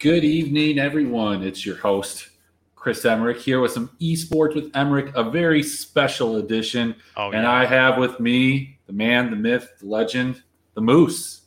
[0.00, 1.42] Good evening, everyone.
[1.42, 2.30] It's your host,
[2.74, 6.96] Chris Emrick, here with some esports with Emrick, a very special edition.
[7.18, 7.46] Oh, and.
[7.46, 10.42] I have with me the man, the myth, the legend,
[10.72, 11.42] the moose.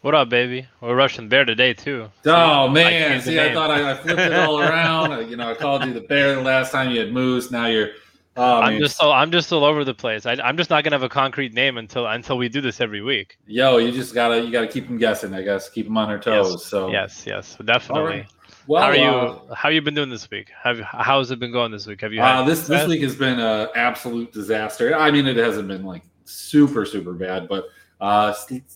[0.00, 0.66] What up, baby?
[0.80, 2.10] We're Russian Bear today too.
[2.26, 5.30] Oh man, the see, I thought I, I flipped it all around.
[5.30, 7.52] You know, I called you the bear the last time you had moose.
[7.52, 7.90] Now you're.
[8.38, 8.80] Oh, I'm man.
[8.80, 10.24] just all, I'm just all over the place.
[10.26, 13.02] I, I'm just not gonna have a concrete name until until we do this every
[13.02, 13.38] week.
[13.46, 15.34] Yo, you just gotta you gotta keep them guessing.
[15.34, 16.64] I guess keep them on their toes.
[16.66, 18.02] So Yes, yes, definitely.
[18.20, 18.26] Right.
[18.66, 19.04] Well, how are you?
[19.04, 20.50] uh, how you been doing this week?
[20.62, 22.00] Have how's it been going this week?
[22.02, 22.20] Have you?
[22.20, 22.88] Uh, Had this this success?
[22.88, 24.94] week has been an absolute disaster.
[24.94, 27.64] I mean, it hasn't been like super super bad, but
[28.00, 28.32] uh,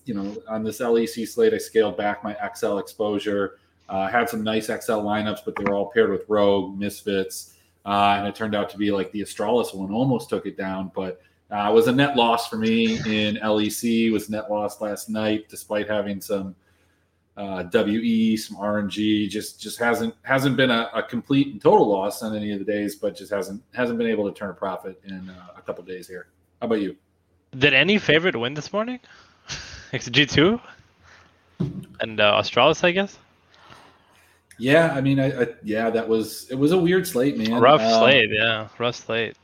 [0.06, 3.58] you know, on this LEC slate, I scaled back my XL exposure.
[3.88, 7.51] Uh, had some nice XL lineups, but they were all paired with Rogue Misfits,
[7.84, 10.90] uh, and it turned out to be like the Astralis one almost took it down,
[10.94, 11.20] but.
[11.50, 14.10] Uh, it was a net loss for me in LEC.
[14.10, 16.54] Was net loss last night, despite having some
[17.36, 19.28] uh, WE, some RNG.
[19.28, 22.64] Just just hasn't hasn't been a, a complete and total loss on any of the
[22.64, 25.82] days, but just hasn't hasn't been able to turn a profit in uh, a couple
[25.84, 26.28] days here.
[26.60, 26.96] How about you?
[27.58, 29.00] Did any favorite win this morning?
[29.92, 30.60] G two
[32.00, 33.18] and uh, Astralis, I guess.
[34.58, 37.60] Yeah, I mean, I, I yeah, that was it was a weird slate, man.
[37.60, 39.36] Rough Um, slate, yeah, rough slate.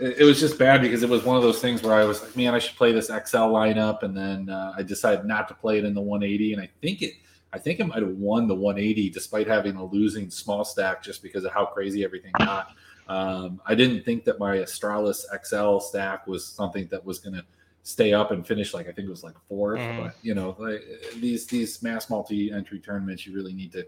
[0.00, 2.22] It, it was just bad because it was one of those things where I was
[2.22, 5.54] like, man, I should play this XL lineup, and then uh, I decided not to
[5.54, 7.14] play it in the 180, and I think it.
[7.54, 11.22] I think it might have won the 180 despite having a losing small stack just
[11.22, 12.68] because of how crazy everything got.
[13.08, 17.44] Um, I didn't think that my Astralis XL stack was something that was going to
[17.82, 20.02] stay up and finish like I think it was like 4th Mhm.
[20.02, 20.82] But you know, like,
[21.20, 23.84] these these mass multi entry tournaments, you really need to,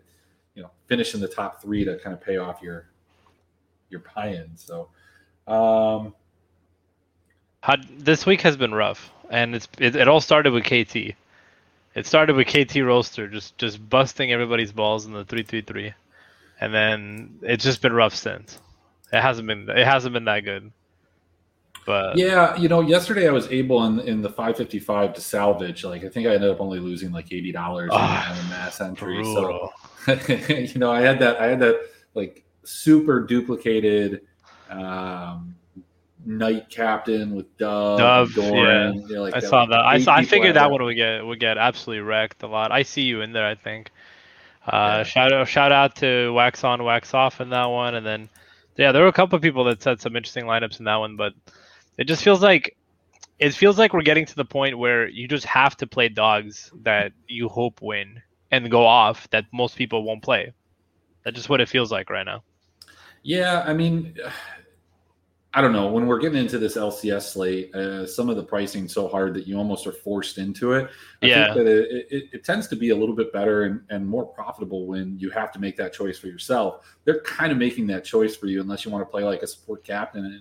[0.54, 2.86] you know, finish in the top three to kind of pay off your
[3.90, 4.50] your pie-in.
[4.56, 4.88] So,
[5.46, 6.14] um,
[7.60, 11.14] How, this week has been rough, and it's it, it all started with KT.
[11.94, 15.92] It started with KT Rolster just just busting everybody's balls in the three three three,
[16.60, 18.58] and then it's just been rough since.
[19.12, 20.72] It hasn't been it hasn't been that good.
[21.86, 25.84] But yeah, you know, yesterday I was able in in the 555 to salvage.
[25.84, 28.80] Like I think I ended up only losing like eighty dollars Ah, on a mass
[28.80, 29.16] entry.
[29.16, 29.34] brutal.
[29.34, 29.72] So
[30.28, 31.80] you know, I had that I had that
[32.14, 34.22] like super duplicated
[34.70, 35.54] um
[36.26, 38.94] knight captain with Dove, Dove, Doran.
[38.94, 39.80] you know, like I that, saw like, that.
[39.80, 42.72] I saw, I people figured that one would get would get absolutely wrecked a lot.
[42.72, 43.46] I see you in there.
[43.46, 43.90] I think.
[44.66, 45.02] Uh, Yeah.
[45.02, 48.28] Shout out shout out to Wax on Wax off in that one, and then
[48.76, 51.16] yeah, there were a couple of people that said some interesting lineups in that one,
[51.16, 51.34] but
[51.98, 52.76] it just feels like
[53.38, 56.70] it feels like we're getting to the point where you just have to play dogs
[56.82, 58.22] that you hope win
[58.54, 60.52] and go off that most people won't play.
[61.24, 62.44] That's just what it feels like right now.
[63.22, 64.14] Yeah, I mean,
[65.54, 65.88] I don't know.
[65.90, 69.46] When we're getting into this LCS slate, uh, some of the pricing so hard that
[69.46, 70.90] you almost are forced into it.
[71.22, 71.54] I Yeah.
[71.54, 74.26] think that it, it, it tends to be a little bit better and, and more
[74.26, 76.84] profitable when you have to make that choice for yourself.
[77.04, 79.46] They're kind of making that choice for you, unless you want to play like a
[79.46, 80.24] support captain.
[80.24, 80.34] And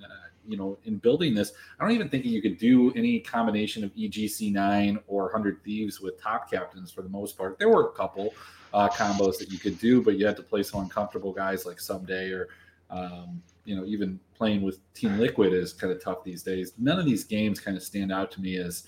[0.47, 3.91] you know, in building this, I don't even think you could do any combination of
[3.95, 7.57] E EGC9 or 100 Thieves with top captains for the most part.
[7.59, 8.33] There were a couple
[8.73, 11.77] uh, combos that you could do, but you had to play some uncomfortable guys like
[11.77, 12.49] Ssumday or
[12.89, 16.73] um, you know, even playing with Team Liquid is kind of tough these days.
[16.77, 18.83] None of these games kind of stand out to me as,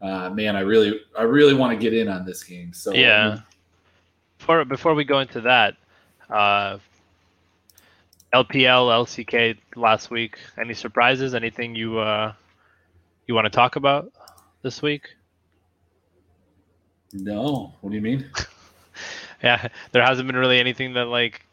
[0.00, 2.72] uh, man, I really, I really want to get in on this game.
[2.72, 3.30] So Yeah.
[3.30, 3.42] mean,
[4.38, 5.76] Before before we go into that,
[6.30, 6.78] uh,
[8.34, 10.38] LPL LCK last week.
[10.58, 11.34] Any surprises?
[11.34, 12.32] Anything you uh,
[13.26, 14.12] you want to talk about
[14.62, 15.14] this week?
[17.14, 18.26] no, what do you mean?
[19.42, 21.44] Yeah, there hasn't been really anything that like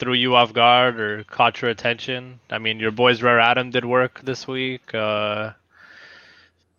[0.00, 2.40] threw you off guard or caught your attention.
[2.50, 4.92] I mean, your boys Rare Atom did work this week.
[4.92, 5.52] Uh,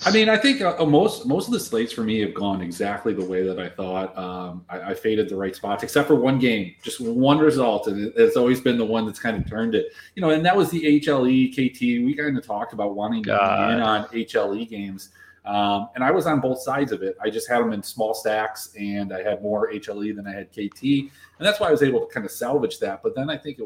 [0.04, 3.14] I mean, I think uh, most most of the slates for me have gone exactly
[3.14, 4.16] the way that I thought.
[4.18, 8.08] Um, I, I faded the right spots, except for one game, just one result, and
[8.08, 9.94] it, it's always been the one that's kind of turned it.
[10.16, 11.82] You know, and that was the HLE KT.
[12.06, 13.68] We kind of talked about wanting to God.
[13.68, 15.10] be in on HLE games,
[15.46, 17.16] um, and I was on both sides of it.
[17.22, 20.52] I just had them in small stacks, and I had more HLE than I had
[20.52, 21.10] KT, and
[21.40, 23.02] that's why I was able to kind of salvage that.
[23.02, 23.66] But then I think it,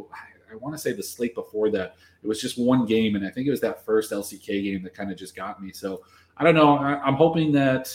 [0.51, 3.31] I want to say the slate before that, it was just one game, and I
[3.31, 5.71] think it was that first LCK game that kind of just got me.
[5.73, 6.03] So.
[6.39, 6.77] I don't know.
[6.77, 7.93] I, I'm hoping that.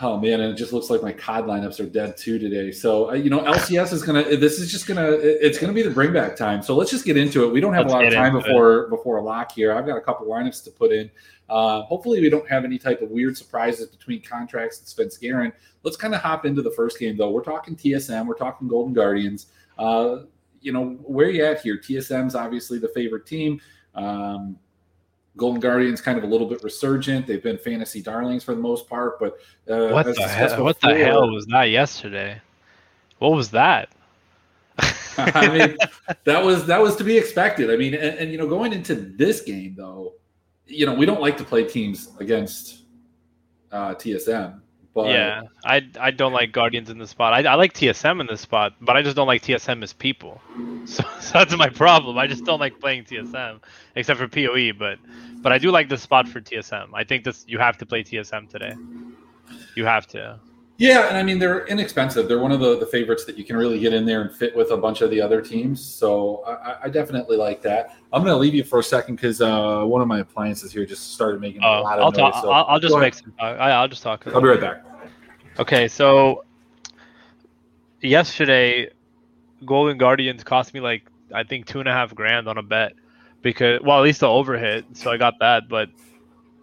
[0.00, 2.70] Oh man, and it just looks like my COD lineups are dead too today.
[2.70, 4.22] So uh, you know, LCS is gonna.
[4.36, 5.10] This is just gonna.
[5.10, 6.62] it- It's gonna be the bring back time.
[6.62, 7.52] So let's just get into it.
[7.52, 8.44] We don't have Let's a lot of time into it.
[8.44, 9.72] before before a lock here.
[9.72, 11.10] I've got a couple lineups to put in.
[11.48, 15.52] Uh, hopefully, we don't have any type of weird surprises between Contractz and Svenskeren.
[15.82, 17.30] Let's kind of hop into the first game though.
[17.30, 18.26] We're talking TSM.
[18.26, 19.46] We're talking Golden Guardians.
[19.78, 20.18] Uh,
[20.60, 21.76] you know where you at here?
[21.76, 23.60] TSM's obviously the favorite team.
[23.96, 24.58] Um,
[25.38, 27.26] Golden Guardians kind of a little bit resurgent.
[27.26, 29.38] They've been fantasy darlings for the most part, but
[29.70, 30.64] uh, what the hell?
[30.64, 32.40] What the hell was that yesterday?
[33.20, 33.88] What was that?
[35.16, 35.76] I mean,
[36.24, 37.70] that was that was to be expected.
[37.70, 40.14] I mean, and, and, you know, going into this game though,
[40.66, 42.82] you know, we don't like to play teams against
[43.72, 44.60] uh, TSM.
[44.94, 47.32] But yeah, I I don't like Guardians in the spot.
[47.32, 50.40] I, I like TSM in this spot, but I just don't like TSM as people.
[50.88, 52.16] So, so that's my problem.
[52.16, 53.60] I just don't like playing TSM,
[53.94, 54.72] except for POE.
[54.72, 54.98] But
[55.42, 56.88] but I do like the spot for TSM.
[56.94, 58.74] I think this you have to play TSM today.
[59.74, 60.38] You have to.
[60.78, 62.28] Yeah, and I mean they're inexpensive.
[62.28, 64.56] They're one of the, the favorites that you can really get in there and fit
[64.56, 65.84] with a bunch of the other teams.
[65.84, 67.96] So I, I definitely like that.
[68.12, 70.86] I'm going to leave you for a second because uh, one of my appliances here
[70.86, 72.32] just started making a lot of I'll noise.
[72.32, 73.34] Talk, so I'll, I'll, just make some.
[73.40, 74.24] I, I'll just talk.
[74.28, 74.84] I'll be right back.
[75.58, 76.44] Okay, so
[78.00, 78.88] yesterday,
[79.64, 81.02] Golden Guardians cost me like
[81.34, 82.92] I think two and a half grand on a bet
[83.42, 85.68] because well at least the overhit, so I got that.
[85.68, 85.90] But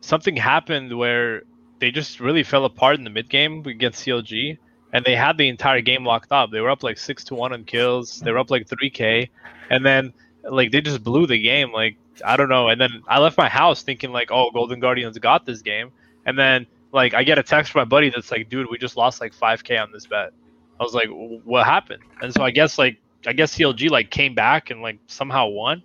[0.02, 1.44] something happened where
[1.80, 4.58] they just really fell apart in the mid game against CLG,
[4.94, 6.52] and they had the entire game locked up.
[6.52, 8.20] They were up like six to one on kills.
[8.20, 9.30] They were up like three k,
[9.70, 10.14] and then
[10.44, 11.72] like they just blew the game.
[11.72, 12.70] Like I don't know.
[12.70, 15.92] And then I left my house thinking like, oh, Golden Guardians got this game,
[16.26, 18.98] and then like I get a text from my buddy that's like, dude, we just
[18.98, 20.32] lost like five k on this bet.
[20.80, 22.04] I was like, what happened?
[22.22, 22.98] And so I guess like
[23.28, 25.84] I guess CLG like came back and like somehow won,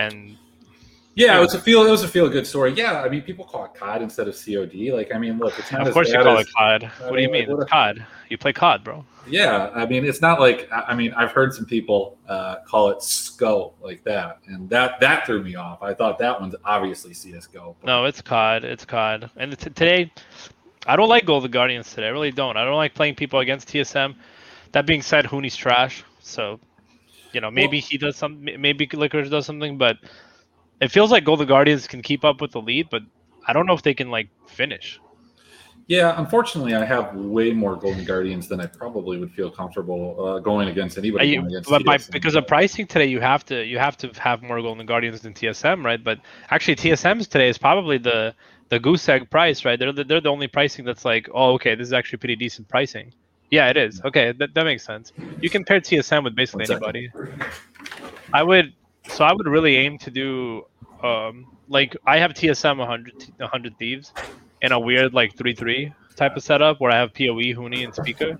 [0.00, 0.36] and
[1.14, 1.84] yeah, it was a feel.
[1.84, 2.72] It was a feel good story.
[2.72, 4.92] Yeah, I mean, people call it COD instead of COD.
[4.92, 5.86] Like, I mean, look, it's not.
[5.86, 6.84] Of course, you call as, it COD.
[7.00, 7.48] What do you mean?
[7.48, 8.06] Like, COD.
[8.28, 9.04] You play COD, bro.
[9.26, 10.68] Yeah, I mean, it's not like.
[10.72, 15.26] I mean, I've heard some people uh, call it SCO like that, and that that
[15.26, 15.82] threw me off.
[15.82, 17.76] I thought that one's obviously CS:GO.
[17.80, 17.86] But...
[17.86, 18.64] No, it's COD.
[18.64, 19.30] It's COD.
[19.36, 20.12] And t- today,
[20.86, 22.06] I don't like Golden Guardians today.
[22.06, 22.56] I really don't.
[22.56, 24.14] I don't like playing people against TSM.
[24.72, 26.04] That being said, Huni's trash.
[26.20, 26.60] So,
[27.32, 28.44] you know, maybe well, he does some.
[28.44, 29.98] Maybe Liquors does something, but
[30.80, 33.02] it feels like Golden Guardians can keep up with the lead, but
[33.46, 35.00] I don't know if they can like finish.
[35.86, 40.38] Yeah, unfortunately, I have way more Golden Guardians than I probably would feel comfortable uh,
[40.38, 41.30] going against anybody.
[41.30, 44.40] You, against but by, because of pricing today, you have to you have to have
[44.40, 46.02] more Golden Guardians than TSM, right?
[46.02, 48.36] But actually, TSM's today is probably the
[48.68, 49.78] the goose egg price, right?
[49.78, 52.68] They're the, they're the only pricing that's like, oh, okay, this is actually pretty decent
[52.68, 53.12] pricing.
[53.50, 54.00] Yeah, it is.
[54.02, 55.12] Okay, that, that makes sense.
[55.40, 57.10] You can pair TSM with basically anybody.
[58.32, 58.72] I would
[59.08, 60.66] so I would really aim to do
[61.02, 64.12] um, like I have TSM 100 100 thieves
[64.62, 68.38] in a weird like 3-3 type of setup where I have PoE, Huni, and Spica.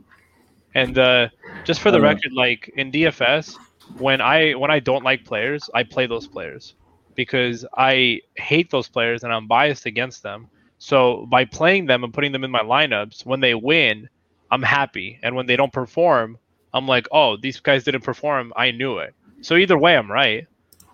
[0.75, 1.29] And uh,
[1.65, 3.57] just for the record, like in DFS,
[3.99, 6.75] when I when I don't like players, I play those players
[7.17, 10.49] because I hate those players and I'm biased against them.
[10.79, 14.09] So by playing them and putting them in my lineups, when they win,
[14.51, 16.39] I'm happy, and when they don't perform,
[16.73, 18.53] I'm like, oh, these guys didn't perform.
[18.57, 19.15] I knew it.
[19.41, 20.47] So either way, I'm right.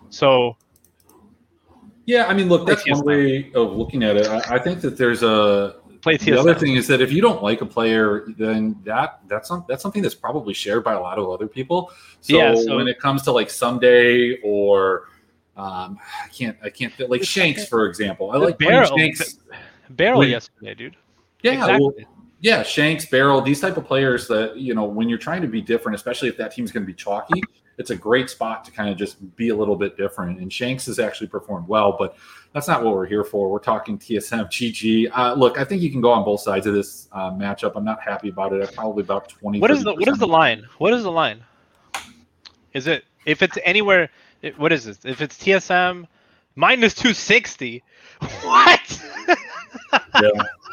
[0.09, 0.57] So
[2.07, 4.27] yeah, I mean, look, that's one way of looking at it.
[4.27, 5.75] I, I think that there's a.
[6.03, 9.65] The other thing is that if you don't like a player, then that that's some,
[9.67, 11.91] that's something that's probably shared by a lot of other people.
[12.21, 15.09] So, yeah, so when it comes to like Ssumday or
[15.57, 18.31] um, I can't I can't like Shanks for example.
[18.31, 19.39] I like Beryl, Shanks.
[19.97, 20.95] When, yesterday, dude.
[21.41, 21.79] Yeah, exactly.
[21.81, 21.93] well,
[22.39, 25.61] yeah, Shanks, Beryl, these type of players that you know when you're trying to be
[25.61, 27.41] different, especially if that team's going to be chalky,
[27.77, 30.39] it's a great spot to kind of just be a little bit different.
[30.39, 32.15] And Shanks has actually performed well, but
[32.53, 33.49] that's not what we're here for.
[33.49, 35.11] We're talking TSM GG.
[35.13, 37.73] Uh, look, I think you can go on both sides of this uh, matchup.
[37.75, 38.67] I'm not happy about it.
[38.67, 39.59] I'm probably about 20.
[39.59, 40.65] What is the what is the line?
[40.77, 41.43] What is the line?
[42.73, 44.09] Is it if it's anywhere?
[44.57, 44.99] What is this?
[45.03, 46.07] If it's TSM
[46.55, 47.83] minus 260,
[48.43, 49.01] what?
[50.21, 50.29] yeah.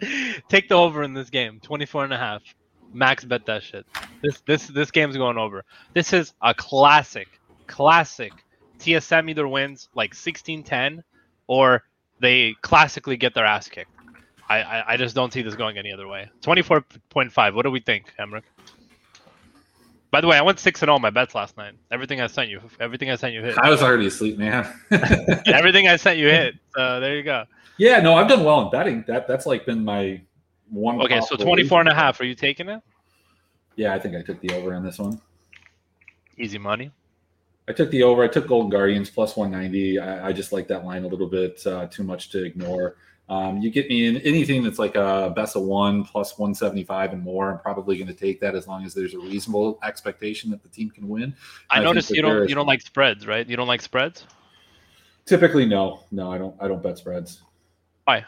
[0.48, 2.42] Take the over in this game, 24 and a half.
[2.92, 3.84] Max bet that shit.
[4.22, 5.64] This this this game's going over.
[5.94, 7.28] This is a classic,
[7.66, 8.32] classic.
[8.78, 11.02] TSM either wins like 16-10
[11.48, 11.82] or
[12.20, 13.90] they classically get their ass kicked.
[14.48, 16.30] I, I, I just don't see this going any other way.
[16.42, 17.54] 24.5.
[17.54, 18.44] What do we think, Emrick?
[20.10, 21.74] By the way, I went six and all my bets last night.
[21.90, 23.58] Everything I sent you, everything I sent you hit.
[23.58, 24.66] I was already asleep, man.
[25.46, 26.54] everything I sent you hit.
[26.74, 27.44] So there you go.
[27.76, 29.04] Yeah, no, I've done well in betting.
[29.06, 30.20] That that's like been my
[30.70, 31.00] one.
[31.02, 32.20] Okay, so 24 and a half.
[32.20, 32.80] Are you taking it?
[33.76, 35.20] Yeah, I think I took the over on this one.
[36.38, 36.90] Easy money.
[37.68, 38.24] I took the over.
[38.24, 39.98] I took Golden Guardians plus 190.
[39.98, 42.96] I, I just like that line a little bit uh, too much to ignore.
[43.28, 47.22] Um, you get me in anything that's like a best of one plus 175 and
[47.22, 47.52] more.
[47.52, 50.68] I'm probably going to take that as long as there's a reasonable expectation that the
[50.68, 51.34] team can win.
[51.68, 53.46] I, I noticed you don't you don't like spreads, right?
[53.46, 54.26] You don't like spreads.
[55.26, 56.56] Typically, no, no, I don't.
[56.58, 57.42] I don't bet spreads.
[58.04, 58.24] Why?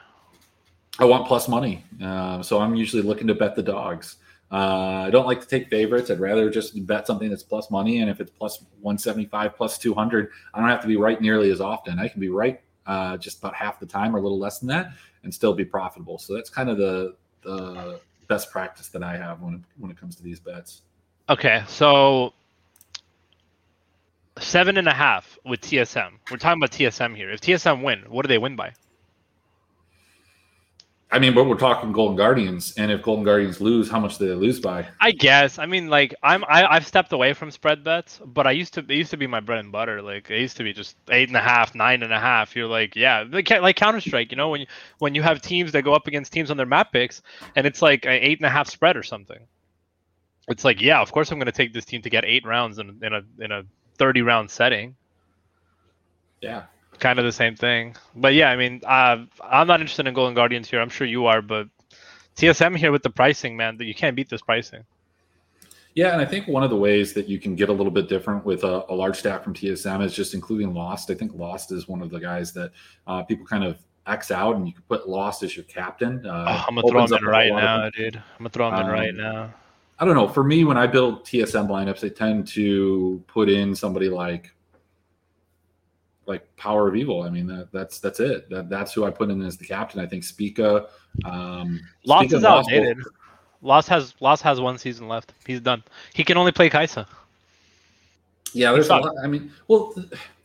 [0.99, 1.83] I want plus money.
[2.03, 4.17] Uh, so I'm usually looking to bet the dogs.
[4.53, 6.11] Uh, I don't like to take favorites.
[6.11, 8.01] I'd rather just bet something that's plus money.
[8.01, 11.61] And if it's plus 175, plus 200, I don't have to be right nearly as
[11.61, 11.99] often.
[11.99, 14.69] I can be right uh, just about half the time or a little less than
[14.69, 14.93] that
[15.23, 16.19] and still be profitable.
[16.19, 20.17] So that's kind of the the best practice that I have when when it comes
[20.17, 20.83] to these bets.
[21.29, 22.33] Okay, so
[24.41, 26.15] seven and a half with TSM.
[26.31, 27.31] We're talking about TSM here.
[27.31, 28.73] If TSM win, what do they win by?
[31.13, 34.29] I mean, but we're talking Golden Guardians, and if Golden Guardians lose, how much do
[34.29, 34.87] they lose by?
[35.01, 35.59] I guess.
[35.59, 38.81] I mean, like I'm, I, I've stepped away from spread bets, but I used to,
[38.81, 40.03] it used to be my bread and butter.
[40.03, 42.55] Like it used to be just eight and a half, nine and a half.
[42.55, 44.31] You're like, yeah, like, like Counter Strike.
[44.31, 44.67] You know, when you
[44.99, 47.23] when you have teams that go up against teams on their map picks,
[47.57, 49.41] and it's like an eight and a half spread or something.
[50.49, 52.79] It's like, yeah, of course I'm going to take this team to get eight rounds
[52.79, 53.65] in, in a in a
[53.99, 54.95] 30 round setting.
[56.41, 56.65] Yeah,
[57.01, 57.97] kind of the same thing.
[58.15, 60.81] But yeah, I mean, uh, I'm not interested in Golden Guardians here.
[60.81, 61.69] I'm sure you are, but
[62.37, 64.85] TSM here with the pricing, man, that you can't beat this pricing.
[65.95, 68.09] Yeah, and I think one of the ways that you can get a little bit
[68.09, 71.11] different with a, a large stack from TSM is just including Lost.
[71.11, 72.71] I think Lost is one of the guys that
[73.09, 76.25] uh, people kind of X out, and you can put Lost as your captain.
[76.25, 78.17] Uh, oh, I'm gonna throw him in right now, dude.
[78.17, 79.53] I'm gonna throw him um, in right now.
[79.99, 80.29] I don't know.
[80.29, 84.53] For me, when I build TSM lineups, I tend to put in somebody like
[86.31, 87.23] like Power of Evil.
[87.23, 88.49] I mean, that, that's that's it.
[88.49, 90.01] That, that's who I put in as the captain.
[90.01, 90.87] I think Spica.
[91.25, 92.99] Um, Lost is outdated.
[93.61, 95.35] Lost has Lost has one season left.
[95.45, 95.83] He's done.
[96.15, 97.07] He can only play Kai'Sa.
[98.55, 99.15] Yeah, there's a lot.
[99.23, 99.95] I mean, well,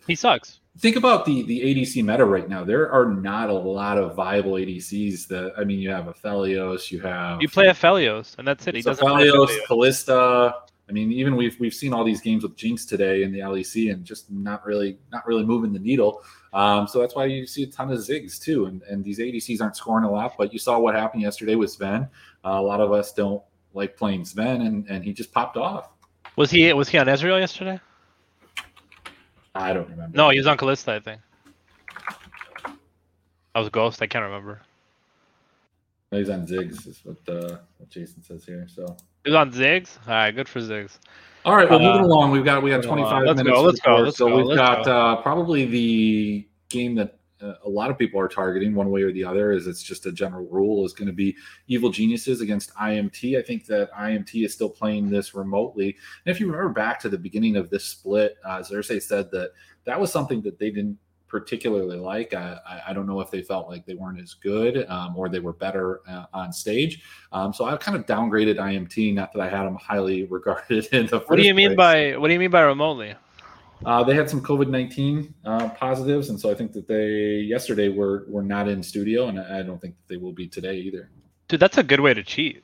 [0.06, 0.60] he sucks.
[0.80, 2.64] Think about the the ADC meta right now.
[2.66, 5.28] There are not a lot of viable ADCs.
[5.28, 8.76] That I mean, you have Aphelios, you have you play Aphelios, and that's it.
[8.76, 10.54] He doesn't Aphelios, Kalista.
[10.88, 13.92] I mean, even we've we've seen all these games with Jinx today in the LEC,
[13.92, 16.22] and just not really not really moving the needle.
[16.54, 19.62] Um, so that's why you see a ton of Ziggs too, and and these ADCs
[19.62, 20.36] aren't scoring a lot.
[20.38, 22.08] But you saw what happened yesterday with Zven.
[22.44, 23.42] Uh, a lot of us don't
[23.74, 25.90] like playing Zven, and and he just popped off.
[26.36, 27.80] Was he was he on Ezreal yesterday?
[29.56, 30.16] I don't remember.
[30.16, 31.22] No, he was on Kalista, I think.
[32.64, 34.02] That was Ghost.
[34.02, 34.62] I can't remember.
[36.12, 38.68] He's on Ziggs, is what uh, what Jason says here.
[38.68, 39.98] So He's on Ziggs.
[40.08, 41.00] All right, good for Ziggs.
[41.46, 42.32] All right, well, uh, moving along.
[42.32, 43.56] We've got we got 25 let's minutes.
[43.56, 43.96] Go, let's go.
[43.98, 44.38] Let's so go.
[44.38, 44.92] we've let's got go.
[44.92, 49.12] Uh, probably the game that uh, a lot of people are targeting one way or
[49.12, 49.52] the other.
[49.52, 51.36] Is it's just a general rule is going to be
[51.68, 53.38] Evil Geniuses against IMT.
[53.38, 55.96] I think that IMT is still playing this remotely.
[56.26, 59.52] And if you remember back to the beginning of this split, uh, Xerxes said that
[59.86, 60.98] that was something that they didn't
[61.40, 62.34] particularly like.
[62.34, 65.40] I, I, don't know if they felt like they weren't as good um, or they
[65.40, 67.04] were better uh, on stage.
[67.34, 69.14] Um, so I kind of downgraded IMT.
[69.14, 71.20] Not that I had them highly regarded in the.
[71.20, 72.14] what do you mean place.
[72.14, 73.16] by What do you mean by remotely?
[73.86, 77.90] Uh, they had some COVID nineteen uh, positives, and so I think that they yesterday
[77.90, 81.10] were were not in studio, and I don't think they will be today either.
[81.50, 82.64] Dude, that's a good way to cheat.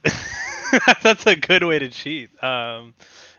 [1.03, 2.41] that's a good way to cheat.
[2.41, 2.93] Um,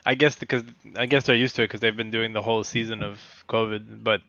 [0.05, 0.65] I guess because
[0.97, 4.03] I guess they're used to it because they've been doing the whole season of COVID.
[4.03, 4.21] But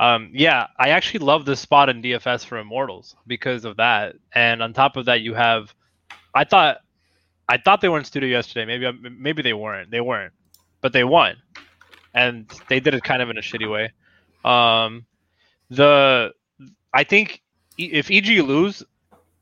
[0.00, 4.16] um, yeah, I actually love this spot in DFS for Immortals because of that.
[4.32, 5.74] And on top of that, you have,
[6.34, 6.78] I thought,
[7.48, 8.64] I thought they were in studio yesterday.
[8.66, 9.90] Maybe maybe they weren't.
[9.90, 10.34] They weren't,
[10.82, 11.36] but they won,
[12.14, 13.90] and they did it kind of in a shitty way.
[14.44, 15.06] Um,
[15.70, 16.34] the
[16.92, 17.42] I think
[17.78, 18.82] if EG lose,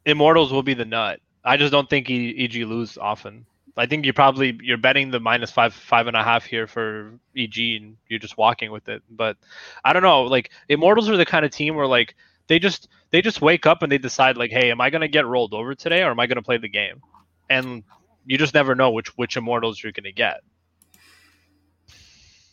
[0.04, 1.20] Immortals will be the nut.
[1.44, 3.44] I just don't think EG lose often.
[3.76, 7.12] I think you're probably you're betting the minus five five and a half here for
[7.36, 9.02] EG, and you're just walking with it.
[9.10, 9.36] But
[9.84, 10.22] I don't know.
[10.22, 12.14] Like Immortals are the kind of team where like
[12.48, 15.26] they just they just wake up and they decide like, hey, am I gonna get
[15.26, 17.02] rolled over today or am I gonna play the game?
[17.50, 17.82] And
[18.24, 20.40] you just never know which which Immortals you're gonna get.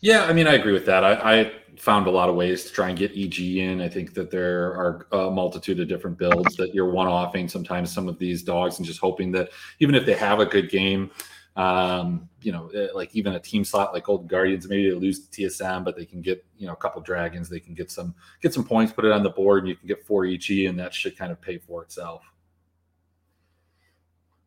[0.04, 1.06] Yeah, I mean, I agree with that.
[1.06, 3.82] I, I, found a lot of ways to try and get EG in.
[3.82, 7.92] I think that there are a multitude of different builds that you're one offing sometimes
[7.92, 11.10] some of these dogs and just hoping that even if they have a good game,
[11.56, 15.26] um, you know, eh, like even a team slot like Golden Guardians, maybe they lose
[15.26, 18.14] the TSM, but they can get, you know, a couple dragons, they can get some
[18.42, 20.78] get some points, put it on the board, and you can get four EG, and
[20.78, 22.22] that should kind of pay for itself.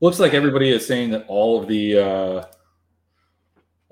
[0.00, 2.44] Looks like everybody is saying that all of the uh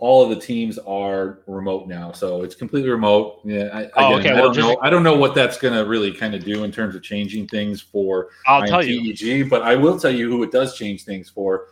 [0.05, 3.41] all of the teams are remote now, so it's completely remote.
[3.43, 4.31] Yeah, I, oh, again, okay.
[4.33, 4.79] I well, don't just, know.
[4.83, 7.47] I don't know what that's going to really kind of do in terms of changing
[7.47, 11.31] things for I'll tell you, but I will tell you who it does change things
[11.31, 11.69] for.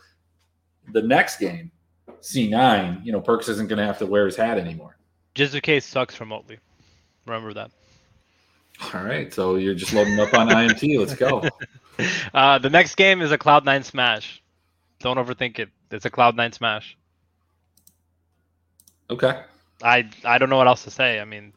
[0.93, 1.69] The next game,
[2.21, 4.97] C nine, you know, Perkz isn't going to have to wear his hat anymore.
[5.35, 6.57] Jiizuke sucks remotely.
[7.27, 7.69] Remember that.
[8.95, 10.99] All right, so you're just loading up on IMT.
[10.99, 11.43] Let's go.
[12.33, 14.41] Uh, the next game is a Cloud Nine Smash.
[15.01, 15.69] Don't overthink it.
[15.91, 16.97] It's a Cloud Nine Smash.
[19.09, 19.41] Okay.
[19.83, 21.19] I I don't know what else to say.
[21.19, 21.53] I mean,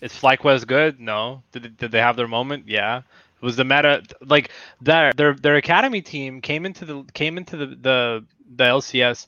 [0.00, 1.00] is FlyQuest good?
[1.00, 1.42] No.
[1.52, 2.68] Did did they have their moment?
[2.68, 3.02] Yeah.
[3.42, 7.66] Was the meta like their their their academy team came into the came into the
[7.66, 8.24] the,
[8.56, 9.26] the LCS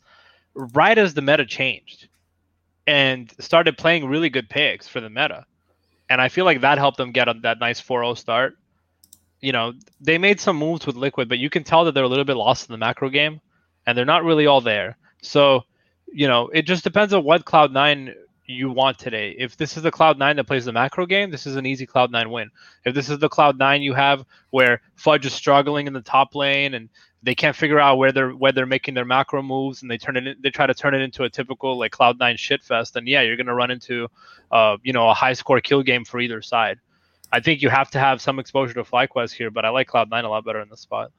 [0.54, 2.09] right as the meta changed
[2.87, 5.47] and started playing really good picks for the meta.
[6.09, 8.59] and I feel like that helped them get a, that nice 4-0 start.
[9.40, 12.09] You know, they made some moves with Liquid, but you can tell that they're a
[12.09, 13.40] little bit lost in the macro game,
[13.87, 14.97] and they're not really all there.
[15.23, 15.64] So,
[16.14, 18.14] you know, it just depends on what Cloud Nine
[18.47, 19.35] you want today.
[19.37, 21.87] If this is the Cloud Nine that plays the macro game, this is an easy
[21.87, 22.50] Cloud Nine win.
[22.85, 26.35] If this is the Cloud Nine you have where Fudge is struggling in the top
[26.35, 26.88] lane and
[27.25, 30.16] they can't figure out where they're where they're making their macro moves and they turn
[30.16, 33.06] it in, they try to turn it into a typical like Cloud Nine shitfest, then
[33.09, 34.09] yeah, you're gonna run into
[34.52, 36.78] uh, you know a high score kill game for either side.
[37.33, 40.11] I think you have to have some exposure to FlyQuest here, but I like Cloud
[40.11, 41.11] Nine a lot better in this spot.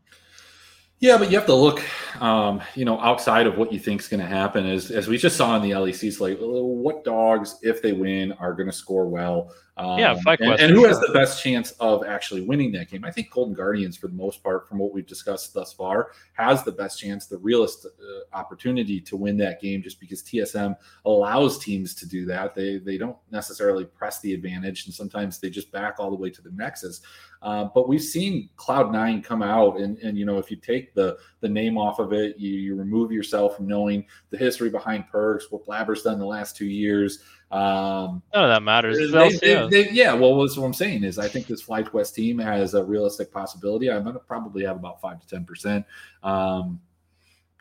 [0.99, 1.83] Yeah, but you have to look,
[2.21, 4.65] um, you know, outside of what you think is going to happen.
[4.65, 8.53] As as we just saw in the LEC slate, what dogs, if they win, are
[8.53, 9.51] going to score well.
[9.77, 13.03] Um, yeah, and, and, who has the best chance of actually winning that game?
[13.03, 16.63] I think Golden Guardians, for the most part, from what we've discussed thus far, has
[16.63, 17.89] the best chance, the realest uh,
[18.33, 22.55] opportunity to win that game, just because TSM allows teams to do that.
[22.55, 26.29] They they don't necessarily press the advantage, and sometimes they just back all the way
[26.29, 27.01] to the Nexus.
[27.41, 30.93] Uh, but we've seen Cloud Nine come out, and and you know if you take
[30.93, 35.03] the the name off of it, you, you remove yourself from knowing the history behind
[35.13, 37.19] Perkz, what Blaber's done the last two years.
[37.51, 39.11] Um, None of that matters.
[39.11, 42.39] They, they, they, yeah, well, that's what I'm saying is I think this FlyQuest team
[42.39, 43.91] has a realistic possibility.
[43.91, 45.85] I'm going to probably have about five to ten percent.
[46.23, 46.81] Um,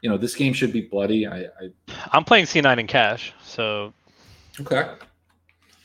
[0.00, 1.26] you know, this game should be bloody.
[1.26, 1.70] I, I
[2.12, 3.92] I'm playing C9 in cash, so
[4.60, 4.94] okay.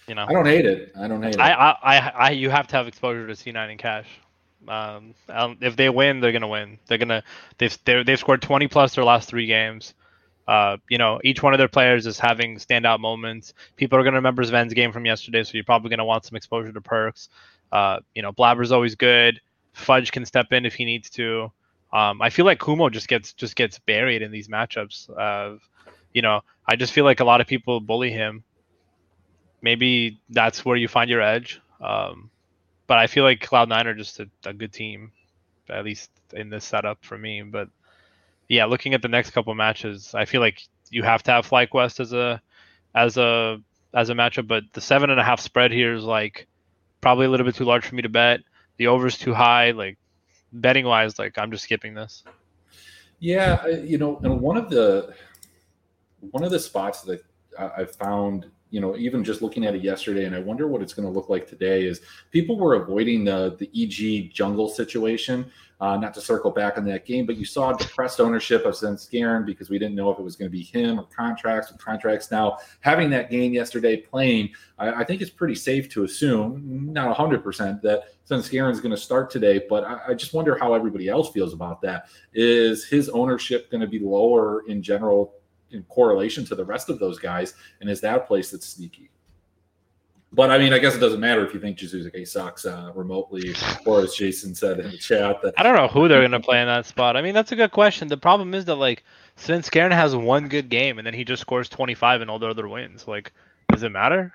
[0.07, 0.91] You know, I don't hate it.
[0.99, 1.39] I don't hate it.
[1.39, 4.07] I, I, I, I you have to have exposure to C9 in cash.
[4.67, 6.79] Um, um, if they win, they're gonna win.
[6.87, 7.23] They're gonna
[7.57, 9.93] they've they've scored 20 plus their last three games.
[10.49, 13.53] Uh, you know, each one of their players is having standout moments.
[13.75, 16.25] People are going to remember Zven's game from yesterday, so you're probably going to want
[16.25, 17.29] some exposure to Perkz.
[17.71, 19.39] Uh, you know, Blaber's always good.
[19.73, 21.51] Fudge can step in if he needs to.
[21.93, 25.07] Um, I feel like Kumo just gets just gets buried in these matchups.
[25.11, 25.61] Of,
[26.13, 28.43] you know, I just feel like a lot of people bully him.
[29.61, 31.61] Maybe that's where you find your edge.
[31.79, 32.31] Um,
[32.87, 35.11] but I feel like Cloud Nine are just a, a good team,
[35.69, 37.43] at least in this setup for me.
[37.43, 37.69] But
[38.49, 41.99] yeah, looking at the next couple matches, I feel like you have to have FlyQuest
[41.99, 42.41] as a
[42.95, 43.61] as a
[43.93, 46.47] as a matchup, but the seven and a half spread here is like
[46.99, 48.41] probably a little bit too large for me to bet.
[48.77, 49.71] The over's too high.
[49.71, 49.97] Like
[50.51, 52.23] betting wise, like I'm just skipping this.
[53.19, 55.13] Yeah, you know, and one of the
[56.31, 57.23] one of the spots that
[57.65, 60.93] I found, you know, even just looking at it yesterday, and I wonder what it's
[60.93, 65.95] going to look like today, is people were avoiding the the EG jungle situation uh,
[65.95, 69.69] not to circle back on that game, but you saw depressed ownership of Svenskeren because
[69.69, 71.71] we didn't know if it was going to be him or Contractz.
[71.71, 76.03] With Contractz now having that game yesterday playing, I, I think it's pretty safe to
[76.03, 79.61] assume, not 100%, that Svenskeren is going to start today.
[79.69, 82.09] But I, I just wonder how everybody else feels about that.
[82.33, 85.35] Is his ownership going to be lower in general
[85.71, 87.53] in correlation to the rest of those guys?
[87.81, 89.09] And is that a place that's sneaky?
[90.31, 93.55] But I mean, I guess it doesn't matter if you think Jiizuke sucks uh, remotely,
[93.85, 95.41] or as Jason said in the chat.
[95.41, 97.17] That I don't know who they're going to play in that spot.
[97.17, 98.07] I mean, that's a good question.
[98.07, 99.03] The problem is that like
[99.37, 102.67] Svenskeren has one good game and then he just scores 25 in all the other
[102.67, 103.07] wins.
[103.07, 103.33] Like,
[103.71, 104.31] does it matter?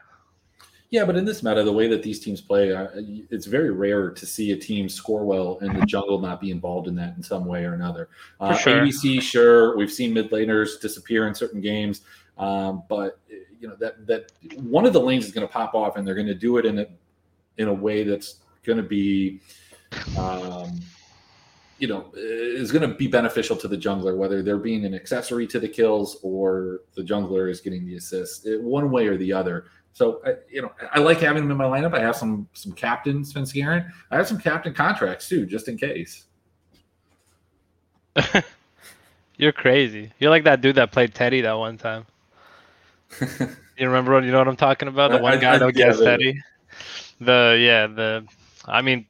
[0.94, 2.86] Yeah, but in this meta, the way that these teams play, uh,
[3.28, 6.86] it's very rare to see a team score well and the jungle not be involved
[6.86, 8.10] in that in some way or another.
[8.38, 8.76] Uh, sure.
[8.76, 12.02] ADC, sure, we've seen mid laners disappear in certain games,
[12.38, 13.18] um, but
[13.58, 16.14] you know that that one of the lanes is going to pop off, and they're
[16.14, 16.86] going to do it in a
[17.58, 19.40] in a way that's going to be,
[20.16, 20.78] um,
[21.80, 25.48] you know, is going to be beneficial to the jungler, whether they're being an accessory
[25.48, 29.32] to the kills or the jungler is getting the assist, it, one way or the
[29.32, 29.64] other.
[29.94, 31.94] So you know, I like having them in my lineup.
[31.94, 33.90] I have some some captain Svenskeren.
[34.10, 36.24] I have some captain Contractz too, just in case.
[39.36, 40.12] You're crazy.
[40.18, 42.06] You're like that dude that played Teddy that one time.
[43.20, 45.12] you remember what you know what I'm talking about?
[45.12, 46.40] The one guy that gets Teddy.
[47.20, 48.26] The yeah, the
[48.64, 49.06] I mean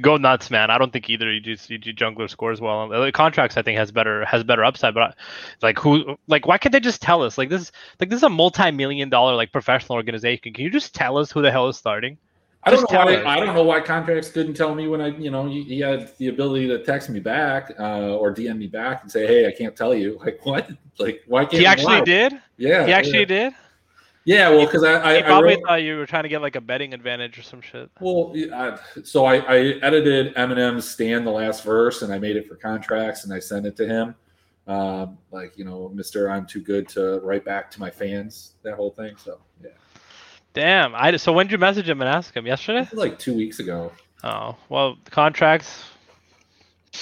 [0.00, 0.70] go nuts, man.
[0.70, 2.88] I don't think either EG jungler scores well.
[2.88, 5.16] The Contractz I think has better has better upside, but
[5.62, 7.38] like who like why can't they just tell us?
[7.38, 10.52] Like this like this is a multi million dollar like professional organization.
[10.52, 12.18] Can you just tell us who the hell is starting?
[12.62, 13.24] I don't know why.
[13.24, 16.12] I don't know why Contractz didn't tell me when I, you know, he, he had
[16.18, 19.52] the ability to text me back uh, or DM me back and say, "Hey, I
[19.52, 20.70] can't tell you." Like what?
[20.98, 22.34] Like why can't he actually did?
[22.58, 23.24] Yeah, he actually yeah.
[23.24, 23.54] did.
[24.24, 26.54] Yeah, well, because I, I, probably I wrote, thought you were trying to get like
[26.54, 27.90] a betting advantage or some shit.
[28.00, 32.46] Well, I, so I, I edited Eminem's "Stand" the last verse, and I made it
[32.46, 34.14] for Contractz, and I sent it to him.
[34.66, 38.54] Um, like you know, Mister, I'm too good to write back to my fans.
[38.62, 39.16] That whole thing.
[39.16, 39.70] So yeah.
[40.52, 40.94] Damn.
[40.94, 42.46] I so when did you message him and ask him?
[42.46, 42.88] Yesterday?
[42.92, 43.90] Like two weeks ago.
[44.22, 45.84] Oh well, Contractz.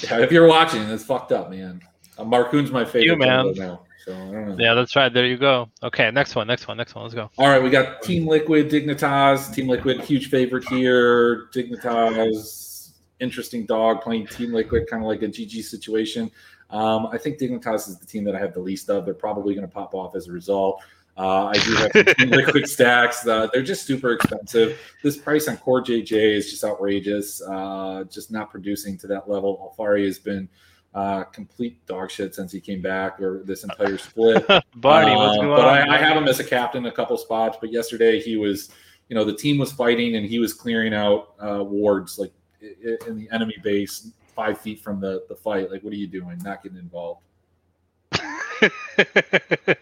[0.03, 1.83] Yeah, if you're watching, it's fucked up, man.
[2.17, 3.79] Uh, Marcoon's my favorite you, man.
[4.09, 4.15] Now.
[4.15, 4.57] So I don't know.
[4.59, 5.13] Yeah, that's right.
[5.13, 5.69] There you go.
[5.83, 7.05] Okay, next one, next one, next one.
[7.05, 7.31] Let's go.
[7.39, 9.53] All right, we got Team Liquid, Dignitas.
[9.53, 11.49] Team Liquid, huge favorite here.
[11.55, 16.31] Dignitas, interesting dog playing Team Liquid, kind of like a GG situation.
[16.71, 19.05] Um, I think Dignitas is the team that I have the least of.
[19.05, 20.83] They're probably going to pop off as a result.
[21.17, 23.27] Uh, I do have some Team Liquid stacks.
[23.27, 24.81] Uh, they're just super expensive.
[25.03, 27.43] This price on CoreJJ is just outrageous.
[27.43, 29.75] Uh, just not producing to that level.
[29.77, 30.49] Alphari has been
[30.95, 34.45] uh, complete dog shit since he came back or this entire split.
[34.77, 35.91] Barney, what's Um, going but on?
[35.91, 37.59] I, I have him as a captain a couple spots.
[37.61, 38.71] But yesterday he was,
[39.09, 43.17] you know, the team was fighting and he was clearing out uh, wards like in
[43.17, 45.71] the enemy base, five feet from the the fight.
[45.71, 46.39] Like, what are you doing?
[46.43, 47.23] Not getting involved.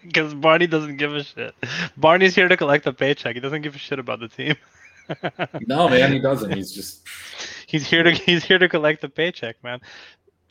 [0.02, 1.54] Because Barney doesn't give a shit.
[1.96, 3.34] Barney's here to collect the paycheck.
[3.34, 4.54] He doesn't give a shit about the team.
[5.66, 6.52] No, man, he doesn't.
[6.52, 7.06] He's just
[7.66, 9.80] he's here to he's here to collect the paycheck, man.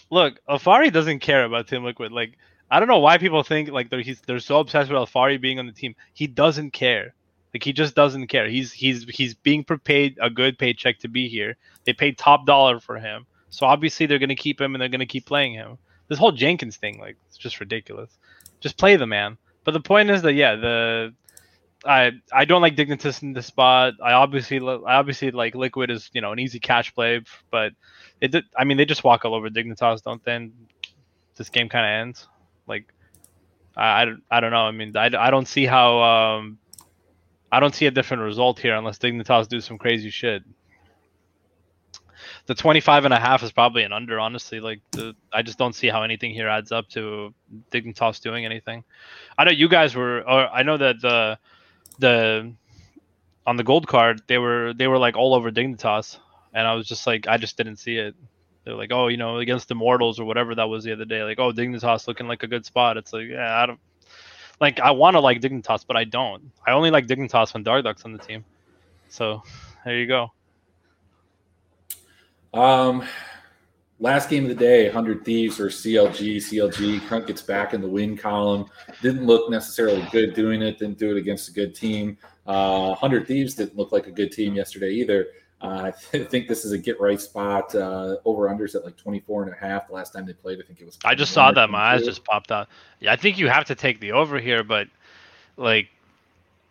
[0.09, 2.11] Look, Alphari doesn't care about Team Liquid.
[2.11, 2.37] Like,
[2.69, 5.59] I don't know why people think like they're he's they're so obsessed with Alphari being
[5.59, 5.95] on the team.
[6.13, 7.13] He doesn't care.
[7.53, 8.47] Like he just doesn't care.
[8.49, 11.55] He's he's he's being paid a good paycheck to be here.
[11.85, 13.25] They paid top dollar for him.
[13.49, 15.77] So obviously they're gonna keep him and they're gonna keep playing him.
[16.07, 18.11] This whole Jenkins thing, like, it's just ridiculous.
[18.59, 19.37] Just play the man.
[19.63, 21.13] But the point is that yeah, the
[21.85, 23.93] I I don't like Dignitas in this spot.
[24.03, 27.21] I obviously I obviously like Liquid is you know an easy cash play,
[27.51, 27.73] but
[28.21, 30.35] it I mean they just walk all over Dignitas, don't they?
[30.35, 30.53] And
[31.35, 32.27] this game kind of ends.
[32.67, 32.91] Like
[33.75, 34.65] I, I, I don't know.
[34.65, 36.57] I mean I, I don't see how um
[37.51, 40.43] I don't see a different result here unless Dignitas do some crazy shit.
[42.47, 44.59] The 25 and a half is probably an under, honestly.
[44.59, 47.33] Like, the, I just don't see how anything here adds up to
[47.71, 48.83] Dignitas doing anything.
[49.37, 51.39] I know you guys were, or I know that the
[51.99, 52.53] the
[53.47, 56.17] on the gold card they were they were like all over Dignitas,
[56.53, 58.15] and I was just like I just didn't see it.
[58.63, 61.21] They're like, oh, you know, against Immortals or whatever that was the other day.
[61.21, 62.97] Like, oh, Dignitas looking like a good spot.
[62.97, 63.79] It's like, yeah, I don't
[64.59, 64.79] like.
[64.79, 66.51] I want to like Dignitas, but I don't.
[66.65, 68.43] I only like Dignitas when Dardoch's on the team.
[69.09, 69.43] So
[69.85, 70.31] there you go.
[72.53, 73.03] Um,
[73.99, 76.37] last game of the day, 100 Thieves or CLG.
[76.37, 78.65] CLG kind gets back in the win column.
[79.01, 80.79] Didn't look necessarily good doing it.
[80.79, 82.17] Didn't do it against a good team.
[82.45, 85.27] Uh, 100 Thieves didn't look like a good team yesterday either.
[85.61, 87.73] Uh, I think this is a get right spot.
[87.73, 89.87] Uh, over unders at like 24 and a half.
[89.87, 90.97] The last time they played, I think it was.
[91.05, 91.69] I just saw that.
[91.69, 92.67] My eyes just popped out.
[92.99, 94.87] Yeah, I think you have to take the over here, but
[95.57, 95.89] like,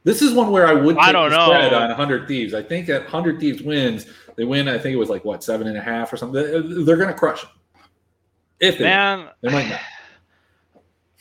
[0.04, 0.96] This is one where I would.
[0.98, 1.46] I don't the know.
[1.46, 2.54] Spread on 100 Thieves.
[2.54, 4.06] I think that 100 Thieves wins.
[4.36, 4.68] They win.
[4.68, 6.84] I think it was like what seven and a half or something.
[6.84, 7.50] They're going to crush them.
[8.60, 9.80] If they, man, they might not.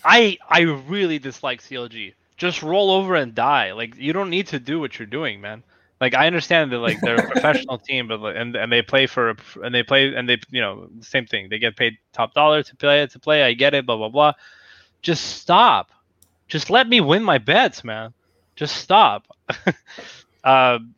[0.04, 2.14] I I really dislike CLG.
[2.38, 3.72] Just roll over and die.
[3.72, 5.64] Like you don't need to do what you're doing, man.
[6.02, 9.30] Like I understand that like they're a professional team, but and and they play for
[9.32, 11.48] a, and they play and they you know same thing.
[11.50, 13.44] They get paid top dollar to play to play.
[13.44, 13.86] I get it.
[13.86, 14.34] Blah blah blah.
[15.02, 15.92] Just stop.
[16.48, 18.14] Just let me win my bets, man.
[18.56, 19.28] Just stop.
[20.44, 20.96] um,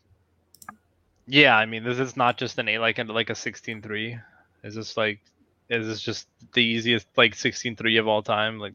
[1.27, 4.21] yeah, I mean this is not just an a like like a 16-3.
[4.63, 5.19] Is this like
[5.69, 8.59] is this just the easiest like 16-3 of all time?
[8.59, 8.73] Like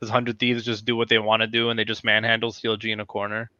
[0.00, 2.92] does Hundred Thieves just do what they want to do and they just manhandle CLG
[2.92, 3.50] in a corner?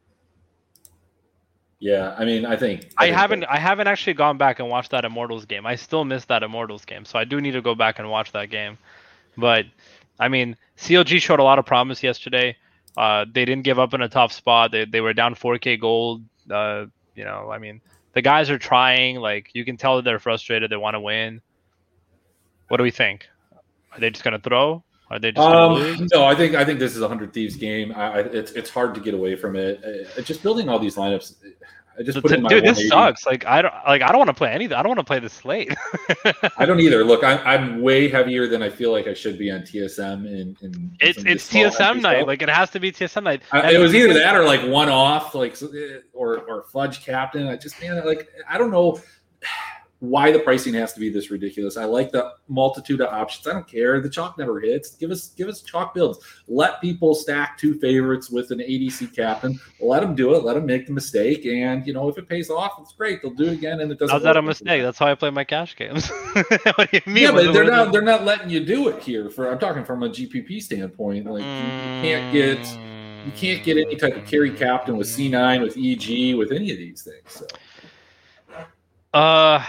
[1.79, 4.69] Yeah, I mean, I think I think haven't that- I haven't actually gone back and
[4.69, 5.65] watched that Immortals game.
[5.65, 8.31] I still miss that Immortals game, so I do need to go back and watch
[8.31, 8.77] that game.
[9.37, 9.65] But
[10.19, 12.55] I mean, CLG showed a lot of promise yesterday.
[12.95, 14.71] Uh, they didn't give up in a tough spot.
[14.71, 16.23] They they were down 4K gold.
[16.49, 17.81] Uh, you know, I mean,
[18.13, 19.17] the guys are trying.
[19.17, 20.71] Like you can tell that they're frustrated.
[20.71, 21.41] They want to win.
[22.67, 23.27] What do we think?
[23.91, 24.83] Are they just gonna throw?
[25.09, 27.91] Are they just Um, no, I think I think this is a hundred thieves game.
[27.95, 30.09] I, I, it's it's hard to get away from it.
[30.17, 31.35] Uh, just building all these lineups.
[31.97, 33.25] I just put in my Dude, this sucks.
[33.25, 34.75] Like I don't like I don't want to play anything.
[34.75, 35.73] I don't want to play this slate.
[36.57, 37.03] I don't either.
[37.03, 40.25] Look, I'm, I'm way heavier than I feel like I should be on TSM.
[40.25, 42.17] And, in It's it's TSM night.
[42.17, 42.27] stuff.
[42.27, 43.43] Like it has to be TSM night.
[43.51, 47.47] I- it was either that or like one off, like eh, or or fudge captain.
[47.47, 48.99] I just man, like I don't know
[50.03, 51.77] why the pricing has to be this ridiculous.
[51.77, 53.47] I like the multitude of options.
[53.47, 54.01] I don't care.
[54.01, 54.95] The chalk never hits.
[54.95, 56.19] Give us give us chalk builds.
[56.49, 59.57] Let people stack two favorites with an ADC captain.
[59.79, 60.43] Let them do it.
[60.43, 61.45] Let them make the mistake.
[61.45, 63.21] And you know if it pays off, it's great.
[63.21, 64.13] They'll do it again, and it doesn't.
[64.13, 64.81] How's that a mistake?
[64.81, 66.09] That's how I play my cash games.
[66.33, 67.23] what do you mean?
[67.23, 69.29] Yeah, but they're not they're not letting you do it here.
[69.29, 71.27] For I'm talking from a GPP standpoint.
[71.27, 72.77] Like you, you can't get
[73.25, 76.77] you can't get any type of carry captain with C9, with EG, with any of
[76.77, 77.31] these things.
[77.31, 77.47] So.
[79.13, 79.63] Uh,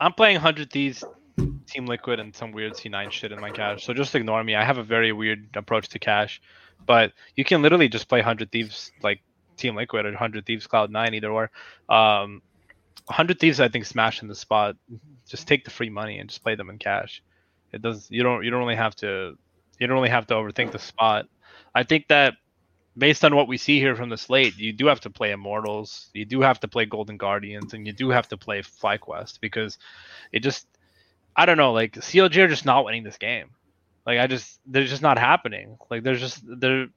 [0.00, 1.04] I'm playing Hundred Thieves,
[1.66, 3.84] Team Liquid, and some weird C9 shit in my cash.
[3.84, 4.54] So just ignore me.
[4.54, 6.40] I have a very weird approach to cash,
[6.86, 9.20] but you can literally just play Hundred Thieves like
[9.58, 11.50] Team Liquid or Hundred Thieves Cloud Nine, either or.
[11.88, 12.40] Um,
[13.08, 14.76] Hundred Thieves, I think, smash in the spot.
[15.28, 17.22] Just take the free money and just play them in cash.
[17.72, 18.10] It does.
[18.10, 18.42] You don't.
[18.42, 19.36] You don't really have to.
[19.78, 21.26] You don't really have to overthink the spot.
[21.74, 22.34] I think that
[22.96, 26.10] based on what we see here from the slate, you do have to play Immortals,
[26.12, 29.78] you do have to play Golden Guardians, and you do have to play FlyQuest because
[30.32, 30.66] it just
[31.36, 33.50] I don't know, like CLG are just not winning this game.
[34.06, 35.78] Like I just they're just not happening.
[35.90, 36.88] Like there's just there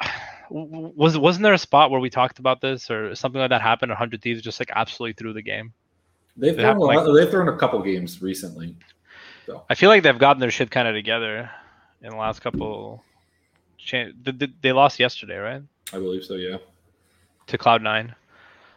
[0.50, 3.92] was wasn't there a spot where we talked about this or something like that happened?
[3.92, 5.72] Hundred Thieves just like absolutely threw the game.
[6.36, 8.74] They've thrown, a lot, they've thrown a couple games recently.
[9.46, 9.64] So.
[9.68, 11.50] I feel like they've gotten their shit kind of together
[12.00, 13.02] in the last couple.
[13.90, 15.62] They lost yesterday, right?
[15.92, 16.34] I believe so.
[16.34, 16.58] Yeah.
[17.48, 18.14] To Cloud Nine.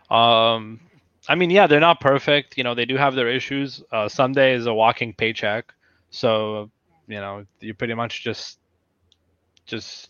[0.09, 0.79] Um,
[1.27, 2.57] I mean, yeah, they're not perfect.
[2.57, 3.83] You know, they do have their issues.
[3.91, 5.73] Uh, Ssumday is a walking paycheck,
[6.09, 6.69] so
[7.07, 8.59] you know you pretty much just
[9.65, 10.09] just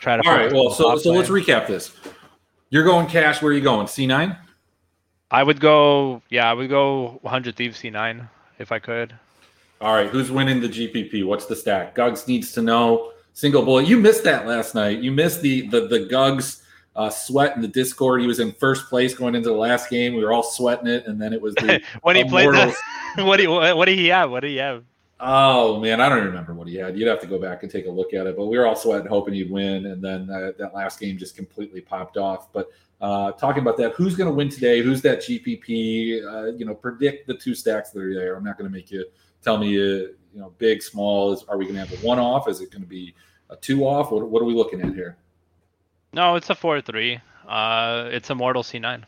[0.00, 0.28] try to.
[0.28, 0.52] All right.
[0.52, 1.92] Well, so so let's recap this.
[2.70, 3.42] You're going cash.
[3.42, 3.86] Where are you going?
[3.86, 4.36] C9.
[5.30, 6.22] I would go.
[6.28, 8.28] Yeah, I would go 100 Thieves C9
[8.58, 9.14] if I could.
[9.80, 10.08] All right.
[10.08, 11.24] Who's winning the GPP?
[11.24, 11.94] What's the stack?
[11.94, 13.11] Gugs needs to know.
[13.34, 13.86] Single bullet.
[13.86, 15.00] You missed that last night.
[15.00, 16.62] You missed the the the Gugs
[16.94, 18.20] uh, sweat in the Discord.
[18.20, 20.14] He was in first place going into the last game.
[20.14, 22.48] We were all sweating it, and then it was the when he played.
[22.48, 22.76] The,
[23.24, 24.30] what do you, what did he have?
[24.30, 24.84] What did he have?
[25.24, 26.98] Oh man, I don't remember what he had.
[26.98, 28.36] You'd have to go back and take a look at it.
[28.36, 31.36] But we were all sweating, hoping he'd win, and then uh, that last game just
[31.36, 32.52] completely popped off.
[32.52, 34.82] But uh, talking about that, who's going to win today?
[34.82, 36.24] Who's that GPP?
[36.26, 38.34] Uh, you know, predict the two stacks that are there.
[38.34, 39.04] I'm not going to make you
[39.42, 41.32] tell me, uh, you know, big, small.
[41.32, 42.48] Is are we going to have a one off?
[42.48, 43.14] Is it going to be
[43.50, 44.10] a two off?
[44.10, 45.16] What, what are we looking at here?
[46.12, 47.20] No, it's a four three.
[47.46, 49.02] Uh, it's a Mortal C9.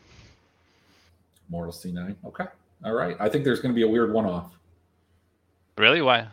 [1.49, 2.15] Mortal C9.
[2.25, 2.45] Okay.
[2.83, 3.15] All right.
[3.19, 4.51] I think there's going to be a weird one off.
[5.77, 6.01] Really?
[6.01, 6.27] Why?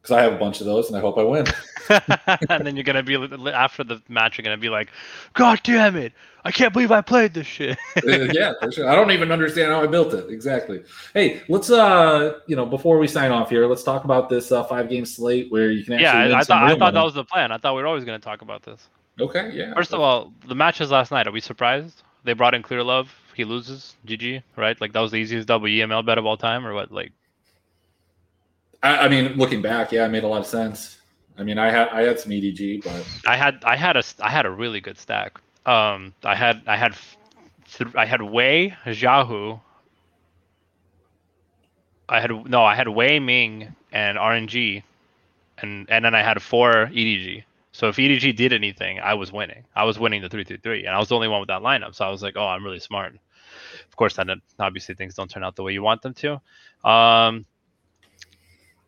[0.00, 1.46] Because I have a bunch of those, and I hope I win.
[2.48, 3.16] and then you're gonna be
[3.52, 4.38] after the match.
[4.38, 4.90] You're gonna be like,
[5.34, 6.12] "God damn it!
[6.44, 8.88] I can't believe I played this shit." Uh, yeah, for sure.
[8.88, 10.30] I don't even understand how I built it.
[10.30, 10.82] Exactly.
[11.14, 14.64] Hey, let's uh, you know, before we sign off here, let's talk about this uh,
[14.64, 16.30] five game slate where you can actually.
[16.30, 17.52] Yeah, I, thought I thought that was the plan.
[17.52, 18.88] I thought we were always gonna talk about this.
[19.20, 19.50] Okay.
[19.52, 19.74] Yeah.
[19.74, 21.26] First of all, the matches last night.
[21.26, 22.02] Are we surprised?
[22.24, 23.08] They brought in Clearlove.
[23.34, 23.96] He loses.
[24.06, 24.42] GG.
[24.56, 24.80] Right?
[24.80, 26.92] Like that was the easiest double EML bet of all time, or what?
[26.92, 27.12] Like
[28.82, 30.97] I, I, mean, looking back, yeah, it made a lot of sense.
[31.38, 34.28] I mean, I had I had some EDG, but I had I had a I
[34.28, 35.40] had a really good stack.
[35.66, 36.96] Um, I had I had
[37.94, 39.60] I had Wei Xiaohu.
[42.08, 44.82] I had no, I had Wei Ming and RNG,
[45.58, 47.44] and and then I had four EDG.
[47.70, 49.64] So if EDG did anything, I was winning.
[49.76, 51.62] I was winning the three three three, and I was the only one with that
[51.62, 51.94] lineup.
[51.94, 53.14] So I was like, oh, I'm really smart.
[53.88, 56.40] Of course, then obviously things don't turn out the way you want them to.
[56.88, 57.46] Um,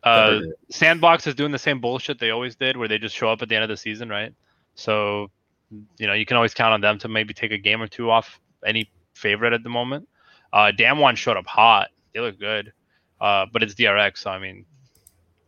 [0.03, 3.41] uh, Sandbox is doing the same bullshit they always did, where they just show up
[3.41, 4.33] at the end of the season, right?
[4.75, 5.29] So,
[5.97, 8.09] you know, you can always count on them to maybe take a game or two
[8.09, 10.07] off any favorite at the moment.
[10.51, 12.73] Uh, Damwon showed up hot; they look good,
[13.19, 14.17] uh, but it's DRX.
[14.19, 14.65] So I mean,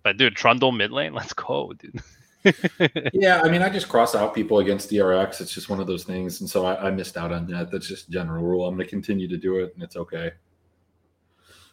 [0.04, 2.02] but dude, Trundle mid lane, let's go, dude.
[3.14, 5.40] yeah, I mean, I just cross out people against DRX.
[5.40, 7.72] It's just one of those things, and so I, I missed out on that.
[7.72, 8.68] That's just general rule.
[8.68, 10.32] I'm going to continue to do it, and it's okay.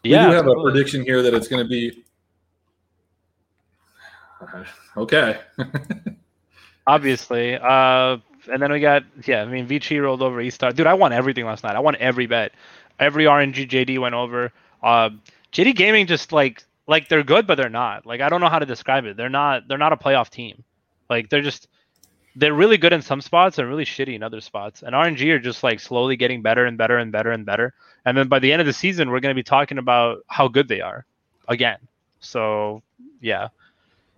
[0.02, 0.70] Yeah, we do have totally.
[0.70, 2.04] a prediction here that it's going to be
[4.96, 5.40] okay.
[6.86, 7.56] Obviously.
[7.56, 8.18] Uh,
[8.50, 9.42] and then we got yeah.
[9.42, 10.72] I mean, Vici rolled over E Star.
[10.72, 11.76] Dude, I won everything last night.
[11.76, 12.52] I won every bet.
[12.98, 14.52] Every RNG JD went over.
[14.82, 15.10] Uh,
[15.52, 18.06] JD Gaming just like like they're good, but they're not.
[18.06, 19.16] Like I don't know how to describe it.
[19.16, 19.68] They're not.
[19.68, 20.64] They're not a playoff team.
[21.08, 21.68] Like they're just
[22.36, 24.82] they're really good in some spots and really shitty in other spots.
[24.82, 27.74] And RNG are just like slowly getting better and better and better and better.
[28.04, 30.48] And then by the end of the season, we're going to be talking about how
[30.48, 31.04] good they are
[31.48, 31.78] again.
[32.20, 32.82] So
[33.20, 33.48] yeah,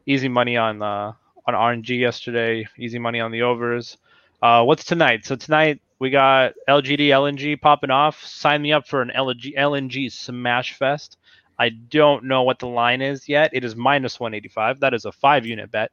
[0.06, 1.12] easy money on uh,
[1.46, 2.66] on RNG yesterday.
[2.78, 3.98] Easy money on the overs.
[4.40, 5.24] Uh, what's tonight?
[5.24, 8.22] So tonight we got LGD LNG popping off.
[8.24, 11.18] Sign me up for an LNG LNG Smash Fest.
[11.58, 13.50] I don't know what the line is yet.
[13.52, 14.80] It is minus 185.
[14.80, 15.92] That is a five unit bet.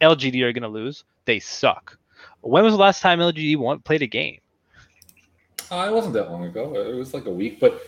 [0.00, 1.04] LGD are going to lose.
[1.24, 1.98] They suck.
[2.40, 4.38] When was the last time LGD won, played a game?
[5.70, 6.74] Uh, it wasn't that long ago.
[6.74, 7.58] It was like a week.
[7.58, 7.82] But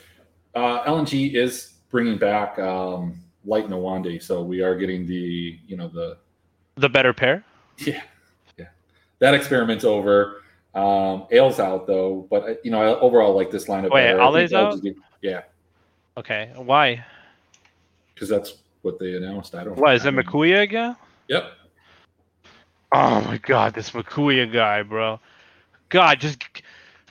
[0.55, 5.89] uh, LNG is bringing back um, Light Iwandy, so we are getting the you know
[5.89, 6.19] the
[6.77, 7.45] the better pair.
[7.79, 8.03] Yeah,
[8.59, 8.67] yeah.
[9.21, 10.43] That experiment's over.
[10.75, 13.91] Um, Ale's out though, but uh, you know overall like this lineup.
[13.91, 14.83] Wait, Ale's out.
[14.83, 15.43] Get, yeah.
[16.19, 17.03] Okay, why?
[18.13, 19.55] Because that's what they announced.
[19.55, 19.77] I don't.
[19.77, 19.83] Know.
[19.83, 20.95] What is it, Makuya again?
[21.29, 21.53] Yep.
[22.93, 25.19] Oh my god, this Makuya guy, bro.
[25.89, 26.45] God, just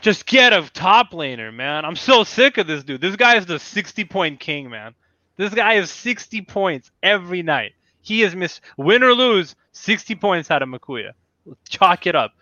[0.02, 1.86] just get a top laner, man.
[1.86, 3.02] I'm so sick of this dude.
[3.02, 4.94] This guy is the 60 point king, man.
[5.40, 7.72] This guy has 60 points every night.
[8.02, 11.14] He has missed win or lose 60 points out of Makuya.
[11.70, 12.34] Chalk it up.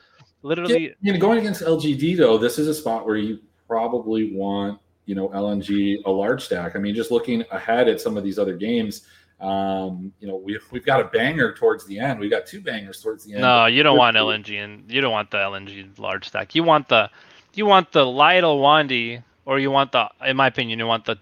[0.41, 0.85] Literally.
[0.85, 4.79] Yeah, you know, going against LGD though, this is a spot where you probably want
[5.05, 6.75] you know LNG a large stack.
[6.75, 9.05] I mean, just looking ahead at some of these other games,
[9.39, 12.19] Um, you know, we've we've got a banger towards the end.
[12.19, 13.41] We've got two bangers towards the end.
[13.41, 16.55] No, you don't want LNG and you don't want the LNG large stack.
[16.55, 17.11] You want the
[17.53, 21.17] you want the light Wandy or you want the in my opinion you want the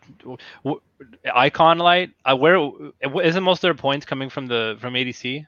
[0.63, 0.79] w-
[1.33, 2.11] icon light?
[2.25, 2.71] Uh, where
[3.23, 5.45] isn't most of their points coming from the from adc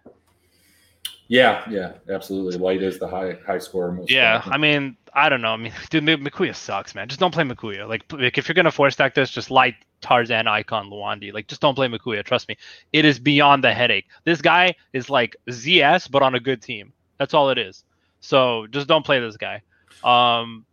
[1.27, 2.57] yeah yeah absolutely.
[2.57, 5.53] Light is the high high score most yeah i mean i don't know.
[5.53, 7.07] I mean dude mikuya sucks man.
[7.07, 7.87] Just don't play mikuya.
[7.87, 11.33] Like, like if you're gonna force stack this just light tarzan icon Iwandy.
[11.33, 12.57] Like just don't play mikuya trust me.
[12.93, 14.05] It is beyond the headache.
[14.23, 16.93] This guy is like zs but on a good team.
[17.17, 17.83] That's all it is.
[18.21, 19.61] So just don't play this guy.
[20.03, 20.65] Um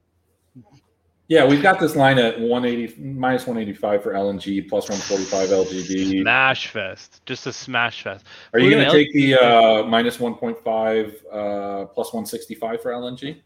[1.28, 6.20] yeah, we've got this line at 180 minus 185 for LNG, plus 145 LGD.
[6.20, 8.26] Smash fest, just a smash fest.
[8.52, 13.40] Are you going to take the uh, minus 1.5 uh, plus 165 for LNG?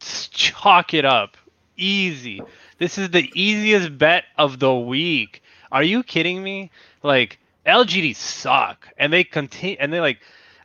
[0.00, 1.36] Chalk it up,
[1.76, 2.42] easy.
[2.78, 5.40] This is the easiest bet of the week.
[5.70, 6.70] Are you kidding me?
[7.04, 10.18] Like LGD suck, and they continue, and they like,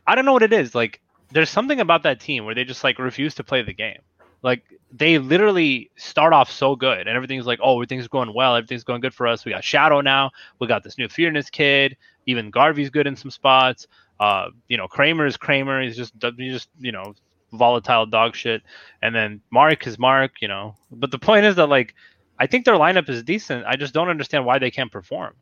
[0.06, 0.74] I don't know what it is.
[0.74, 4.00] Like, there's something about that team where they just like refuse to play the game.
[4.42, 8.84] Like they literally start off so good and everything's like, oh, everything's going well, everything's
[8.84, 9.44] going good for us.
[9.44, 13.30] We got Shadow now, we got this new Fearness kid, even Garvey's good in some
[13.30, 13.86] spots.
[14.18, 17.14] Uh, you know, Kramer is Kramer, he's just he's just, you know,
[17.52, 18.62] volatile dog shit.
[19.02, 20.74] And then Mark is Mark, you know.
[20.90, 21.94] But the point is that like
[22.38, 23.66] I think their lineup is decent.
[23.66, 25.34] I just don't understand why they can't perform.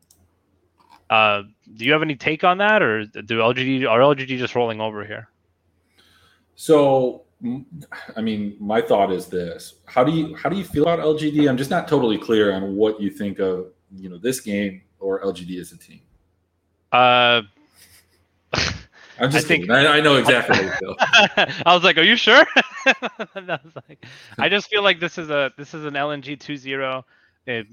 [1.08, 1.42] Uh,
[1.74, 5.04] do you have any take on that, or do LGD are LGD just rolling over
[5.04, 5.28] here?
[6.54, 7.22] So
[8.16, 11.48] I mean, my thought is this: how do you how do you feel about LGD?
[11.48, 15.20] I'm just not totally clear on what you think of you know this game or
[15.22, 16.01] LGD as a team.
[16.90, 17.42] Uh,
[19.20, 20.96] I'm just I think I, I, know exactly how you feel.
[21.66, 22.44] I was like, "Are you sure?"
[22.87, 24.05] I was like,
[24.38, 27.05] "I just feel like this is a this is an LNG 2-0.
[27.46, 27.66] It,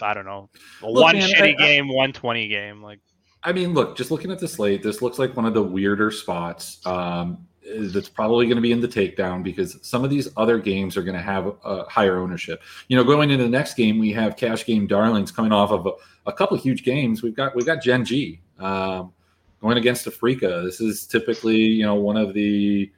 [0.00, 0.50] I don't know,
[0.82, 2.82] look, one man, shitty I, game, one twenty game.
[2.82, 3.00] Like,
[3.42, 6.10] I mean, look, just looking at the slate, this looks like one of the weirder
[6.10, 6.84] spots.
[6.86, 10.96] Um, that's probably going to be in the takedown because some of these other games
[10.96, 12.62] are going to have a higher ownership.
[12.88, 15.86] You know, going into the next game, we have cash game darlings coming off of
[15.86, 15.92] a,
[16.26, 17.22] a couple of huge games.
[17.22, 19.12] We've got we've got Gen G um,
[19.60, 20.64] going against Afreeca.
[20.64, 22.90] This is typically you know one of the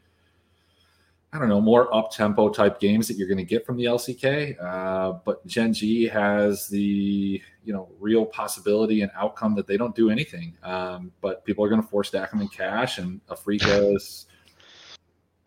[1.33, 3.85] I don't know more up tempo type games that you're going to get from the
[3.85, 4.63] LCK.
[4.63, 9.95] Uh, but Gen G has the you know real possibility and outcome that they don't
[9.95, 10.57] do anything.
[10.63, 14.27] Um, but people are going to force stack them in cash, and Afreeca is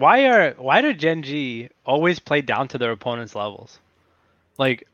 [0.02, 3.80] why are why do Gen G always play down to their opponent's levels?
[4.58, 4.88] Like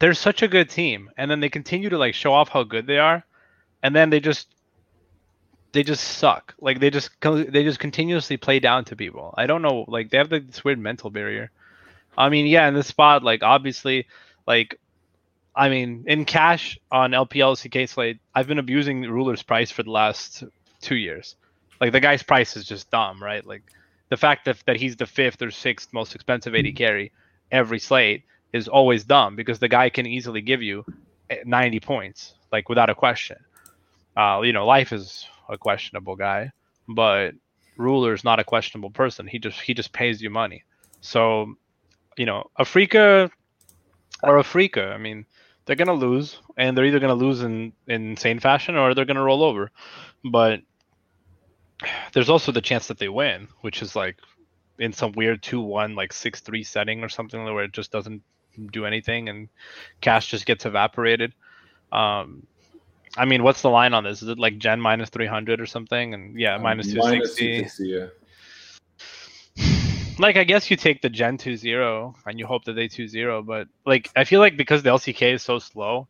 [0.00, 2.86] they're such a good team, and then they continue to like show off how good
[2.86, 3.24] they are,
[3.82, 4.48] and then they just
[5.70, 6.54] they just suck.
[6.60, 9.32] Like they just they just continuously play down to people.
[9.38, 9.84] I don't know.
[9.86, 11.52] Like they have like, this weird mental barrier.
[12.18, 14.08] I mean, yeah, in this spot, like obviously,
[14.46, 14.80] like
[15.54, 19.92] I mean, in cash on LPL CK slate, I've been abusing Ruler's price for the
[19.92, 20.42] last
[20.80, 21.36] two years.
[21.80, 23.46] Like the guy's price is just dumb, right?
[23.46, 23.62] Like
[24.12, 27.12] the fact that, that he's the fifth or sixth most expensive AD carry
[27.50, 30.84] every slate is always dumb because the guy can easily give you
[31.46, 33.38] 90 points, like without a question.
[34.14, 36.52] Uh, you know, life is a questionable guy,
[36.86, 37.32] but
[37.78, 39.26] Ruler is not a questionable person.
[39.26, 40.62] He just he just pays you money.
[41.00, 41.54] So,
[42.18, 43.30] you know, Afreeca
[44.22, 45.24] or Afreeca, I mean,
[45.64, 49.24] they're gonna lose, and they're either gonna lose in, in insane fashion or they're gonna
[49.24, 49.70] roll over.
[50.22, 50.60] But
[52.12, 54.16] there's also the chance that they win, which is like
[54.78, 58.22] in some weird two one like six three setting or something where it just doesn't
[58.72, 59.48] do anything and
[60.00, 61.32] cash just gets evaporated.
[61.90, 62.46] Um,
[63.16, 64.22] I mean, what's the line on this?
[64.22, 66.14] Is it like Gen minus three hundred or something?
[66.14, 67.88] And yeah, um, minus two sixty.
[67.88, 68.06] Yeah.
[70.18, 73.66] Like I guess you take the Gen 2-0 and you hope that they 2-0, but
[73.86, 76.06] like I feel like because the LCK is so slow,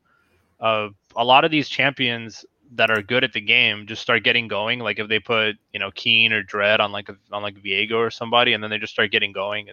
[0.61, 4.48] uh, a lot of these champions that are good at the game just start getting
[4.48, 4.78] going.
[4.78, 7.94] Like if they put you know Keen or Dread on like a, on like Viego
[7.94, 9.68] or somebody, and then they just start getting going.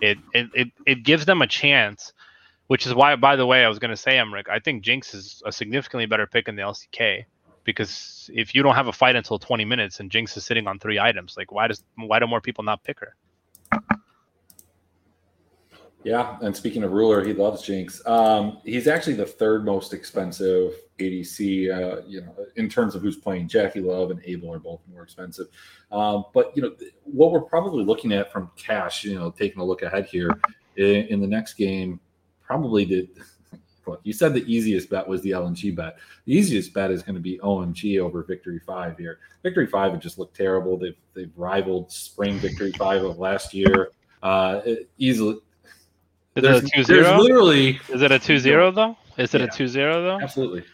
[0.00, 2.12] It it it, it gives them a chance,
[2.66, 5.14] which is why, by the way, I was going to say, Emrick, I think Jinx
[5.14, 7.24] is a significantly better pick in the LCK
[7.64, 10.78] because if you don't have a fight until 20 minutes and Jinx is sitting on
[10.78, 13.14] three items, like why does why do more people not pick her?
[16.08, 18.00] Yeah, and speaking of ruler, he loves Jinx.
[18.06, 21.68] Um, he's actually the third most expensive ADC.
[21.70, 25.48] Uh, you know, in terms of who's playing, JackeyLove and Abel are both more expensive.
[25.92, 29.64] Um, but you know, what we're probably looking at from cash, you know, taking a
[29.64, 30.30] look ahead here
[30.76, 32.00] in, in the next game,
[32.40, 33.06] probably the
[33.86, 34.00] look.
[34.02, 35.98] You said the easiest bet was the LNG bet.
[36.24, 39.18] The easiest bet is going to be OMG over Victory Five here.
[39.42, 40.78] Victory Five would just look terrible.
[40.78, 43.90] They've they've rivaled Spring Victory Five of last year.
[44.22, 44.62] Uh,
[44.96, 45.36] easily
[46.38, 47.18] is there's, it a 2 0?
[47.18, 47.80] literally.
[47.88, 48.96] Is it a 2 0 though?
[49.16, 50.20] Is it yeah, a 2 0 though?
[50.20, 50.64] Absolutely.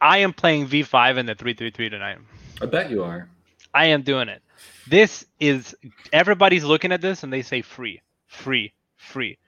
[0.00, 2.18] I am playing V5 in the 333 tonight.
[2.60, 3.28] I bet you are.
[3.74, 4.42] I am doing it.
[4.88, 5.74] This is
[6.12, 9.38] everybody's looking at this and they say free, free, free.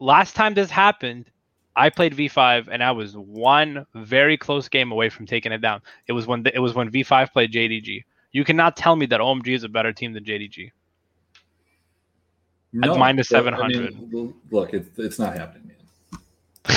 [0.00, 1.30] Last time this happened,
[1.76, 5.82] I played V5 and I was one very close game away from taking it down.
[6.06, 8.04] It was when it was when V5 played JDG.
[8.32, 10.70] You cannot tell me that OMG is a better team than JDG.
[12.72, 14.12] No, At minus but, I 700.
[14.12, 16.20] mean, look, it's it's not happening, man.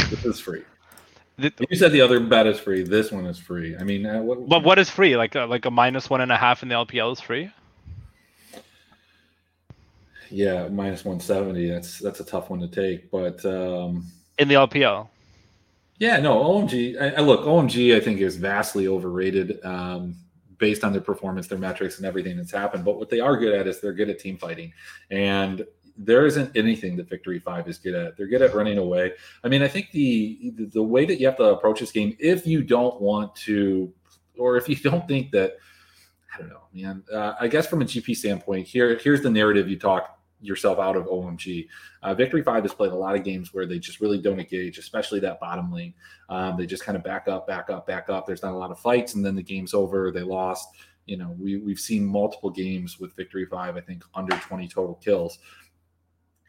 [0.10, 0.64] this is free.
[1.38, 2.84] The- You said the other bet is free.
[2.84, 3.76] This one is free.
[3.76, 5.18] I mean, uh, what, But what is free?
[5.18, 7.50] Like a, like a minus one and a half in the LPL is free.
[10.30, 11.70] Yeah, minus one seventy.
[11.70, 13.12] That's that's a tough one to take.
[13.12, 14.06] But um,
[14.38, 15.08] In the LPL,
[16.00, 17.02] yeah, no, OMG.
[17.02, 17.96] I, I look, OMG.
[17.96, 20.16] I think is vastly overrated um,
[20.58, 22.86] based on their performance, their metrics, and everything that's happened.
[22.86, 24.72] But what they are good at is they're good at team fighting,
[25.10, 25.66] and
[26.06, 28.18] there isn't anything that Victory Five is good at.
[28.18, 29.14] They're good at running away.
[29.44, 32.46] I mean, I think the the way that you have to approach this game, if
[32.48, 33.94] you don't want to,
[34.38, 35.58] or if you don't think that,
[36.34, 37.04] I don't know, man.
[37.12, 40.96] Uh, I guess from a GP standpoint, here here's the narrative you talk yourself out
[40.96, 41.68] of OMG.
[42.02, 44.80] Uh, Victory Five has played a lot of games where they just really don't engage,
[44.80, 45.94] especially that bottom lane.
[46.30, 48.26] Um, they just kind of back up, back up, back up.
[48.26, 50.12] There's not a lot of fights, and then the game's over.
[50.12, 50.70] They lost.
[51.06, 53.76] You know, we we've seen multiple games with Victory Five.
[53.76, 55.40] I think under 20 total kills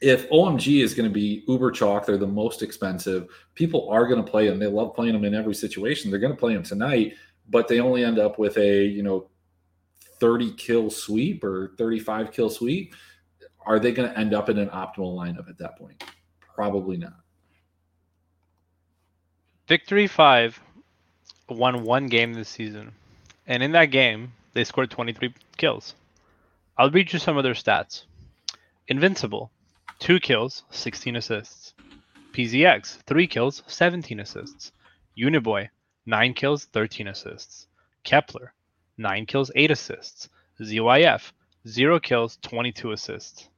[0.03, 3.29] if OMG is going to be uber chalk, they're the most expensive.
[3.55, 4.59] People are going to play them.
[4.59, 6.11] They love playing them in every situation.
[6.11, 7.15] They're going to play them tonight,
[7.49, 9.31] but they only end up with a you know
[10.19, 12.95] 30 kill sweep or 35 kill sweep.
[13.65, 16.03] Are they going to end up in an optimal lineup at that point?
[16.53, 17.15] Probably not.
[19.69, 20.61] Victory Five
[21.49, 22.91] won one game this season,
[23.47, 25.95] and in that game they scored 23 kills.
[26.77, 28.03] I'll read you some of their stats.
[28.89, 29.53] Invincible,
[30.03, 31.75] two kills, 16 assists.
[32.33, 34.73] PZX, three kills, 17 assists.
[35.17, 35.69] Uniboy,
[36.07, 37.69] nine kills, 13 assists.
[38.03, 38.53] Kepler,
[38.99, 40.29] nine kills, eight assists.
[40.61, 41.31] ZYF,
[41.69, 43.49] zero kills, 22 assists.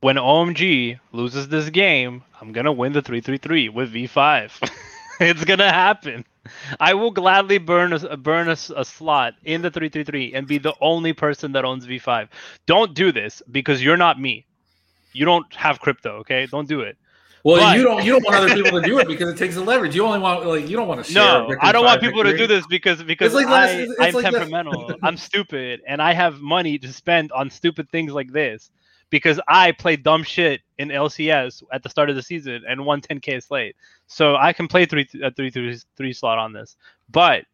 [0.00, 4.70] When OMG loses this game, I'm gonna win the 333 with V5.
[5.20, 6.24] it's gonna happen.
[6.80, 10.74] I will gladly burn a burn a, a slot in the 333 and be the
[10.80, 12.28] only person that owns V5.
[12.66, 14.46] Don't do this because you're not me.
[15.12, 16.46] You don't have crypto, okay?
[16.46, 16.96] Don't do it.
[17.44, 19.54] Well, But- you don't you don't want other people to do it because it takes
[19.54, 19.94] the leverage.
[19.94, 21.22] You only want like you don't want to share.
[21.22, 24.94] No, I don't want people to do this because because like I, I'm like temperamental.
[25.02, 28.70] I'm stupid, and I have money to spend on stupid things like this
[29.14, 33.00] because I played dumb shit in LCS at the start of the season and won
[33.00, 33.76] 10k slate.
[34.08, 36.76] So I can play three a three three three slot on this.
[37.08, 37.44] But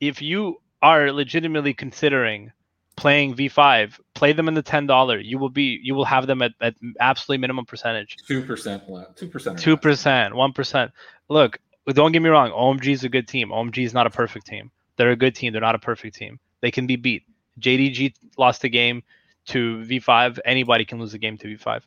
[0.00, 2.50] if you are legitimately considering
[2.96, 5.20] playing V5, play them in the ten dollar.
[5.20, 8.16] You will be you will have them at, at absolutely minimum percentage.
[8.26, 8.82] two percent
[9.14, 10.90] two percent Two percent, one percent.
[11.28, 11.60] Look,
[11.90, 12.50] don't get me wrong.
[12.50, 13.50] OMG is a good team.
[13.50, 14.72] OMG is not a perfect team.
[14.96, 15.52] They're a good team.
[15.52, 16.40] They're not a perfect team.
[16.60, 17.22] They can be beat.
[17.60, 19.04] JDG lost a game
[19.46, 20.38] to V5.
[20.44, 21.82] Anybody can lose a game to V5.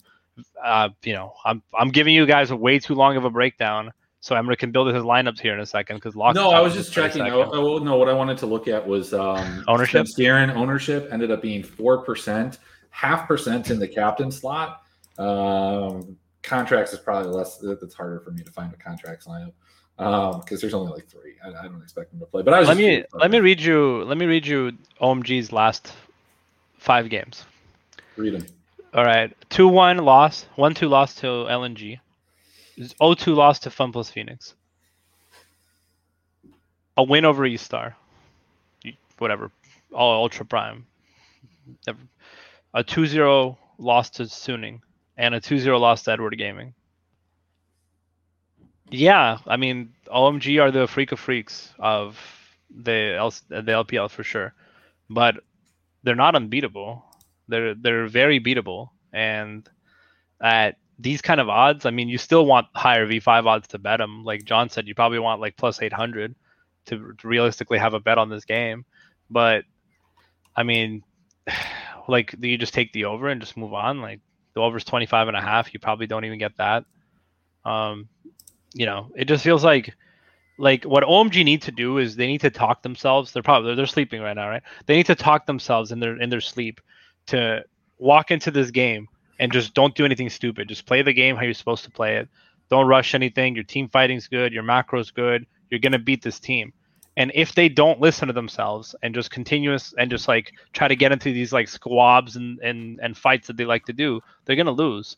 [0.63, 3.91] Uh, you know, I'm I'm giving you guys a way too long of a breakdown.
[4.19, 6.33] So Emrick can build his lineups here in a second because Lock.
[6.33, 7.21] No, I was just checking.
[7.21, 10.07] Oh, oh, no, what I wanted to look at was um, Ownership?
[10.07, 12.57] Svenskeren ownership ended up being four percent,
[12.89, 14.81] half percent in the captain slot.
[15.19, 17.63] Um, Contractz is probably less.
[17.63, 19.53] It's harder for me to find a Contractz lineup
[20.43, 21.35] because there's only like three.
[21.43, 22.41] I, I don't expect them to play.
[22.41, 25.93] But I was Let me let me read you let me read you OMG's last
[26.85, 27.45] five games.
[28.15, 28.45] read them.
[28.93, 31.99] All right, two one loss, one two loss to LNG,
[32.79, 34.55] 0-2 loss to Fun Plus Phoenix,
[36.95, 37.97] a win over E Star,
[39.17, 39.51] whatever,
[39.93, 40.85] all Ultra Prime,
[42.73, 44.79] a 2-0 loss to Suning,
[45.17, 46.73] and a 2-0 loss to Edward Gaming.
[48.91, 52.17] Yeah, I mean OMG are the freak of freaks of
[52.69, 54.53] the L- the LPL for sure,
[55.09, 55.37] but
[56.05, 57.03] they're not unbeatable.
[57.49, 58.91] They're they're very beatable.
[59.11, 59.69] And
[60.41, 63.99] at these kind of odds i mean you still want higher v5 odds to bet
[63.99, 66.33] them like john said you probably want like plus 800
[66.85, 68.85] to, realistically have a bet on this game.
[69.29, 69.65] But
[70.55, 71.03] i mean
[72.07, 74.01] like you just take the over and just move on?
[74.01, 74.21] Like
[74.53, 75.73] the over's 25 and a half.
[75.73, 76.85] You probably don't even get that.
[77.63, 78.07] Um
[78.73, 79.95] you know it just feels like
[80.57, 83.31] like what OMG need to do is they need to talk themselves.
[83.31, 84.63] They're probably they're sleeping right now, right?
[84.85, 86.81] They need to talk themselves in their in their sleep
[87.27, 87.63] to
[87.97, 89.07] walk into this game
[89.39, 90.69] and just don't do anything stupid.
[90.69, 92.29] Just play the game how you're supposed to play it.
[92.69, 93.55] Don't rush anything.
[93.55, 94.53] Your team fighting's good.
[94.53, 95.45] Your macro's good.
[95.69, 96.73] You're gonna beat this team.
[97.17, 100.95] And if they don't listen to themselves and just continuous and just like try to
[100.95, 104.55] get into these like squabs and and and fights that they like to do, they're
[104.55, 105.17] gonna lose.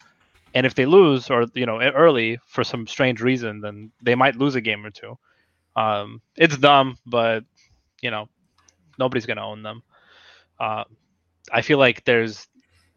[0.54, 4.36] And if they lose or you know early for some strange reason, then they might
[4.36, 5.18] lose a game or two.
[5.78, 7.46] Um, it's dumb, but
[8.02, 8.28] you know
[9.00, 9.84] nobody's gonna own them.
[10.60, 10.84] Uh,
[11.52, 12.48] I feel like there's.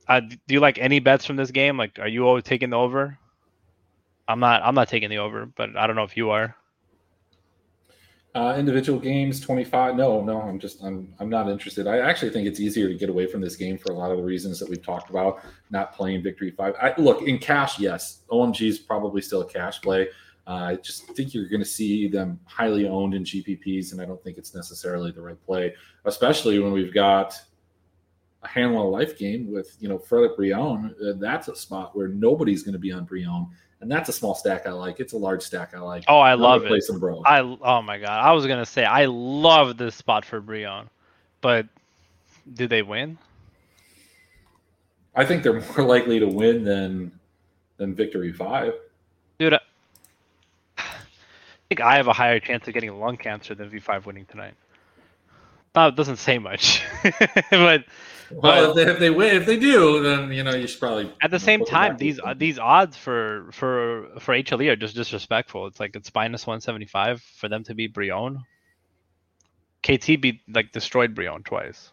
[0.09, 1.77] Uh, do you like any bets from this game?
[1.77, 3.17] Like, are you always taking the over?
[4.27, 4.63] I'm not.
[4.65, 6.57] I'm not taking the over, but I don't know if you are.
[8.33, 9.97] Uh, individual games, 25.
[9.97, 11.89] No, no, I'm just, I'm, I'm not interested.
[11.89, 14.19] I actually think it's easier to get away from this game for a lot of
[14.19, 15.41] the reasons that we've talked about.
[15.71, 16.77] Not playing Victory Five.
[16.81, 20.07] I, look in cash, yes, OMG is probably still a cash play.
[20.51, 24.05] Uh, I just think you're going to see them highly owned in GPPs, and I
[24.05, 25.75] don't think it's necessarily the right play,
[26.07, 27.41] especially when we've got
[28.43, 30.95] a Hanwha Life game with you know Fredit Brion.
[31.01, 33.47] Uh, that's a spot where nobody's going to be on Brion
[33.81, 35.01] and that's a small stack I like.
[35.01, 36.05] It's a large stack I like.
[36.07, 36.85] Oh, I love play it.
[36.85, 37.23] Some bro.
[37.25, 40.89] I oh my god, I was gonna say I love this spot for Brion,
[41.41, 41.67] but
[42.55, 43.19] did they win?
[45.15, 47.13] I think they're more likely to win than
[47.79, 48.75] than victory five.
[51.81, 54.53] Dude, I have a higher chance of getting lung cancer than V5 winning tonight.
[55.73, 56.83] That doesn't say much,
[57.51, 57.85] but
[58.31, 61.11] well, if they, if they win, if they do, then you know you should probably.
[61.23, 65.69] At the same time, these uh, these odds for for for HLE are just disrespectful.
[65.69, 68.45] It's like it's minus one seventy five for them to beat Brion.
[69.83, 71.93] KT beat like destroyed Brion twice.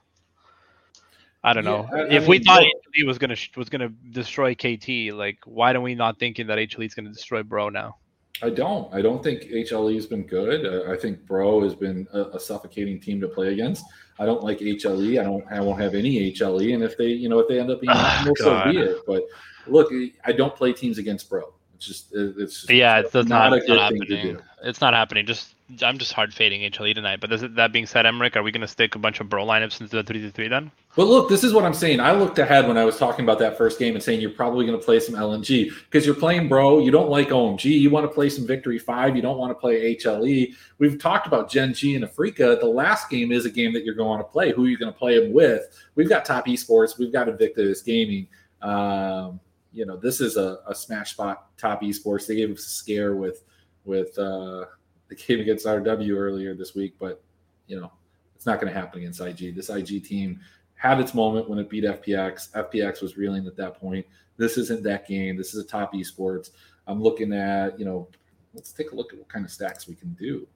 [1.44, 1.88] I don't know.
[1.94, 5.72] Yeah, I, if I we thought HLE was gonna was gonna destroy KT, like why
[5.72, 7.98] don't we not thinking that HLE is gonna destroy Bro now?
[8.42, 8.94] I don't.
[8.94, 10.88] I don't think HLE has been good.
[10.90, 13.84] I think Bro has been a, a, suffocating team to play against.
[14.20, 15.20] I don't like HLE.
[15.20, 15.44] I don't.
[15.52, 16.74] I won't have any HLE.
[16.74, 18.98] And if they, you know, if they end up being, oh, so be it.
[19.08, 19.24] But
[19.66, 19.92] look,
[20.24, 21.54] I don't play teams against Bro.
[21.76, 24.40] It's just, it's just, yeah, it's not, not a good thing to do.
[24.64, 25.26] It's not happening.
[25.26, 27.20] Just I'm just hard fading HLE tonight.
[27.20, 29.45] But it, that being said, Emrick, are we going to stick a bunch of bro
[29.45, 30.72] lineups into the three to three then?
[30.95, 31.99] But look, this is what I'm saying.
[31.99, 34.65] I looked ahead when I was talking about that first game and saying you're probably
[34.65, 36.80] going to play some LNG because you're playing bro.
[36.80, 37.65] You don't like OMG.
[37.65, 39.15] You want to play some Victory Five.
[39.15, 40.55] You don't want to play HLE.
[40.78, 42.59] We've talked about Gen G and Afreeca.
[42.59, 44.53] The last game is a game that you're going to play.
[44.53, 45.63] Who are you going to play them with?
[45.95, 46.97] We've got Top Esports.
[46.97, 48.28] We've got Invictus Gaming.
[48.61, 49.41] Um,
[49.74, 51.49] you know, this is a, a smash spot.
[51.57, 52.26] Top Esports.
[52.26, 53.43] They gave us a scare with
[53.84, 54.18] with.
[54.18, 54.65] Uh,
[55.10, 57.22] the game against RW earlier this week, but
[57.68, 57.91] you know,
[58.36, 59.55] it's not going to happen against IG.
[59.55, 60.39] This IG team
[60.76, 62.51] had its moment when it beat FPX.
[62.51, 64.05] FPX was reeling at that point.
[64.38, 65.36] This isn't that game.
[65.36, 66.51] This is a top esports.
[66.86, 68.08] I'm looking at, you know,
[68.53, 70.47] let's take a look at what kind of stacks we can do.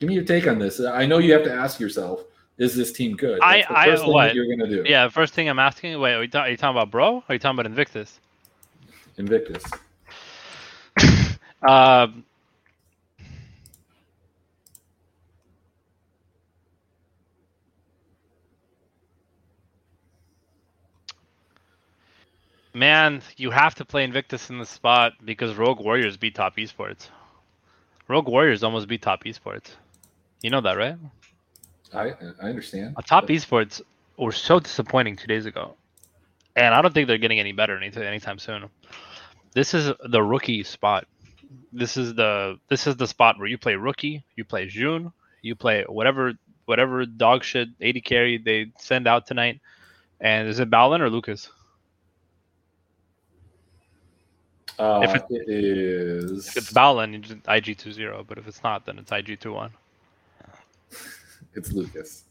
[0.00, 0.80] Give me your take on this.
[0.80, 2.24] I know you have to ask yourself,
[2.58, 3.40] is this team good?
[3.40, 4.82] That's I, I, what you're gonna do?
[4.86, 5.98] Yeah, first thing I'm asking.
[6.00, 7.24] Wait, are you, are you talking about Bro?
[7.28, 8.18] Are you talking about Invictus?
[9.18, 9.64] Invictus.
[11.68, 12.24] um,
[22.76, 27.08] Man, you have to play Invictus in the spot because Rogue Warriors beat Top Esports.
[28.06, 29.70] Rogue Warriors almost beat Top Esports.
[30.42, 30.96] You know that, right?
[31.94, 32.12] I
[32.42, 32.94] I understand.
[32.98, 33.80] Uh, top Esports
[34.18, 35.74] were so disappointing two days ago,
[36.54, 38.68] and I don't think they're getting any better anytime anytime soon.
[39.54, 41.06] This is the rookie spot.
[41.72, 45.54] This is the this is the spot where you play rookie, you play June, you
[45.54, 46.34] play whatever
[46.66, 49.62] whatever dog shit 80 carry they send out tonight.
[50.20, 51.48] And is it Balin or Lucas?
[54.78, 56.48] Uh, if it, it is.
[56.48, 58.24] If it's Balin, IG two zero.
[58.26, 59.70] But if it's not, then it's IG two one.
[61.54, 62.24] it's Lucas.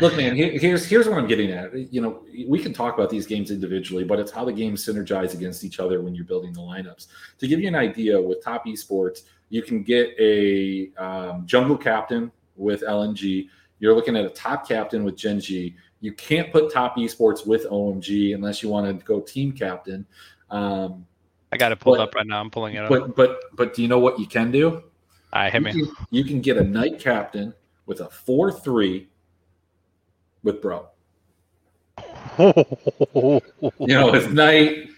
[0.00, 0.36] Look, man.
[0.36, 1.74] Here's here's what I'm getting at.
[1.92, 5.34] You know, we can talk about these games individually, but it's how the games synergize
[5.34, 7.08] against each other when you're building the lineups.
[7.38, 12.30] To give you an idea, with Top Esports, you can get a um, jungle captain
[12.54, 13.48] with LNG.
[13.80, 15.74] You're looking at a top captain with Gen G.
[16.00, 20.06] You can't put top esports with OMG unless you want to go team captain.
[20.50, 21.06] Um,
[21.52, 22.40] I got it pulled but, up right now.
[22.40, 22.90] I'm pulling it up.
[22.90, 24.82] But but but do you know what you can do?
[25.32, 25.72] I hit you me.
[25.72, 27.54] Can, you can get a Knight captain
[27.86, 29.08] with a four three
[30.42, 30.88] with bro.
[32.38, 33.40] you
[33.80, 34.88] know, his Knight.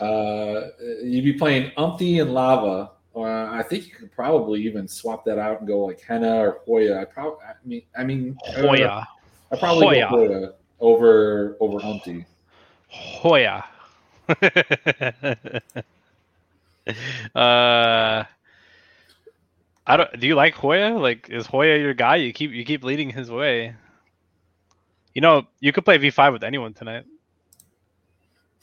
[0.00, 0.68] Uh,
[1.04, 2.92] you'd be playing UmTi and Lava.
[3.14, 6.60] Uh, I think you could probably even swap that out and go like Hena or
[6.66, 7.00] Hoya.
[7.00, 9.06] I probably, I mean, I mean, Hoya.
[9.52, 10.08] I probably Hoya.
[10.10, 12.24] go Hoya over over UmTi.
[12.88, 13.64] Hoya.
[17.34, 18.24] uh,
[19.86, 20.18] I don't.
[20.18, 20.98] Do you like Hoya?
[20.98, 22.16] Like, is Hoya your guy?
[22.16, 23.74] You keep you keep leading his way.
[25.14, 27.04] You know, you could play V five with anyone tonight.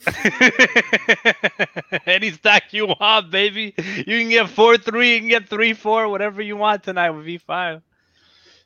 [2.06, 3.72] Any stack you want, baby.
[3.76, 7.24] You can get four three, you can get three four, whatever you want tonight with
[7.24, 7.82] V five.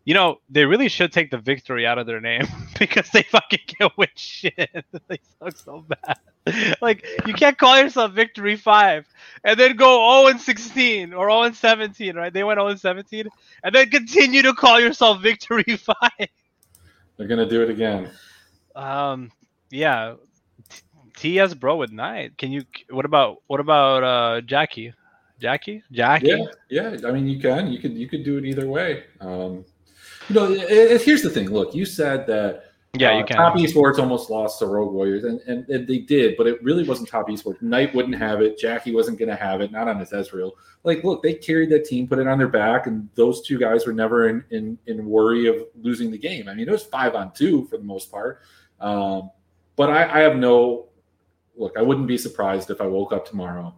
[0.05, 2.47] You know, they really should take the victory out of their name
[2.78, 4.54] because they fucking can't win shit.
[5.08, 6.76] they suck so bad.
[6.80, 9.06] Like you can't call yourself victory five
[9.42, 12.32] and then go 0 and 16 or 0 and 17, right?
[12.32, 13.26] They went 0 and 17
[13.64, 16.28] and then continue to call yourself victory five.
[17.16, 18.10] They're gonna do it again.
[18.74, 19.32] Um,
[19.70, 20.14] yeah.
[21.16, 22.36] TS bro with Knight.
[22.36, 22.62] Can you?
[22.90, 24.92] What about what about uh Jackie?
[25.40, 25.82] Jackie?
[25.90, 26.28] Jackie?
[26.28, 27.08] Yeah, yeah.
[27.08, 27.72] I mean, you can.
[27.72, 27.94] You could.
[27.94, 29.04] You could do it either way.
[29.20, 29.64] Um,
[30.28, 31.50] you know, it, it, here's the thing.
[31.50, 32.65] Look, you said that.
[32.99, 33.36] Yeah, uh, you can.
[33.36, 36.84] Top Esports almost lost to Rogue Warriors, and, and, and they did, but it really
[36.84, 37.62] wasn't Top Esports.
[37.62, 38.59] Knight wouldn't have it.
[38.59, 39.72] Jackie wasn't going to have it.
[39.72, 40.53] Not on his Ezreal.
[40.84, 43.86] Like, look, they carried that team, put it on their back, and those two guys
[43.86, 46.49] were never in in, in worry of losing the game.
[46.49, 48.40] I mean, it was five on two for the most part.
[48.80, 49.30] Um,
[49.76, 50.86] but I, I have no
[51.57, 51.76] look.
[51.76, 53.74] I wouldn't be surprised if I woke up tomorrow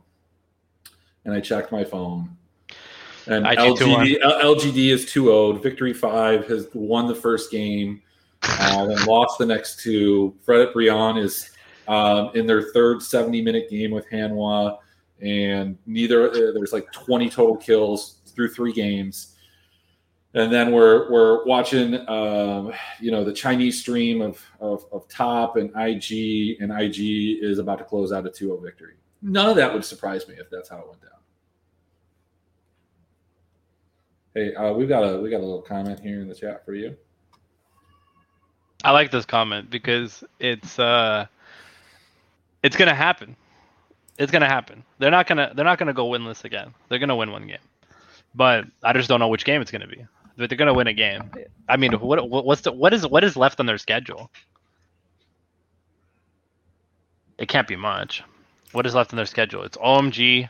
[1.24, 2.36] and I checked my phone.
[3.26, 5.52] And LGD, LGD is 2 0.
[5.54, 8.00] Victory 5 has won the first game
[8.42, 10.34] uh, and lost the next two.
[10.44, 11.50] Fred Brion is
[11.88, 14.78] um, in their third 70 minute game with Hanwha,
[15.20, 19.34] and neither uh, there's like 20 total kills through three games.
[20.34, 25.56] And then we're we're watching, um, you know, the Chinese stream of, of of top
[25.56, 28.94] and IG, and IG is about to close out a 2-0 victory.
[29.22, 31.10] None of that would surprise me if that's how it went down.
[34.34, 36.74] Hey, uh, we got a we got a little comment here in the chat for
[36.74, 36.96] you.
[38.84, 41.26] I like this comment because it's uh
[42.62, 43.36] it's gonna happen.
[44.18, 44.84] It's gonna happen.
[44.98, 46.74] They're not gonna they're not gonna go winless again.
[46.88, 47.58] They're gonna win one game.
[48.34, 50.06] But I just don't know which game it's gonna be.
[50.36, 51.30] But they're gonna win a game.
[51.68, 54.30] I mean what what's the what is what is left on their schedule?
[57.38, 58.22] It can't be much.
[58.72, 59.62] What is left on their schedule?
[59.62, 60.48] It's OMG,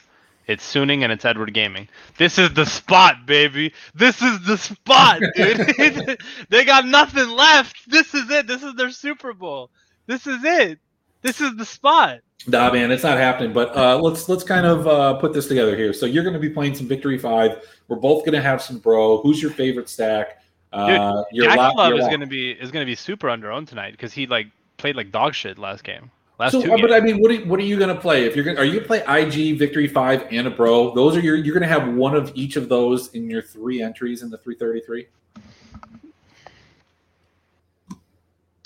[0.48, 1.88] it's Suning, and it's Edward Gaming.
[2.16, 3.72] This is the spot, baby.
[3.94, 6.18] This is the spot, dude.
[6.48, 7.88] they got nothing left.
[7.88, 8.46] This is it.
[8.46, 9.70] This is their Super Bowl.
[10.06, 10.80] This is it.
[11.20, 12.20] This is the spot.
[12.46, 13.52] Nah, man, it's not happening.
[13.52, 15.92] But uh, let's let's kind of uh, put this together here.
[15.92, 17.66] So you're going to be playing some Victory Five.
[17.88, 19.20] We're both going to have some bro.
[19.20, 20.40] Who's your favorite stack?
[20.72, 23.50] Uh, Dude, your Jackie la- Love your is gonna be is gonna be super under
[23.50, 26.10] owned tonight because he like played like dog shit last game.
[26.38, 28.24] Last So, uh, but I mean, what are, what are you going to play?
[28.24, 30.94] If you're gonna, are you going to play IG Victory Five and a Bro?
[30.94, 31.34] Those are your.
[31.34, 34.38] You're going to have one of each of those in your three entries in the
[34.38, 35.06] 333.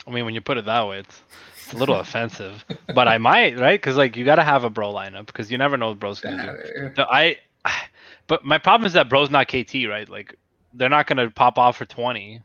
[0.06, 1.22] I mean, when you put it that way, it's,
[1.64, 2.64] it's a little offensive.
[2.94, 3.80] But I might, right?
[3.80, 6.20] Because like you got to have a bro lineup because you never know what bro's
[6.20, 6.90] gonna do.
[6.98, 7.38] No, I,
[8.26, 10.08] but my problem is that bro's not KT, right?
[10.08, 10.36] Like
[10.74, 12.42] they're not gonna pop off for twenty.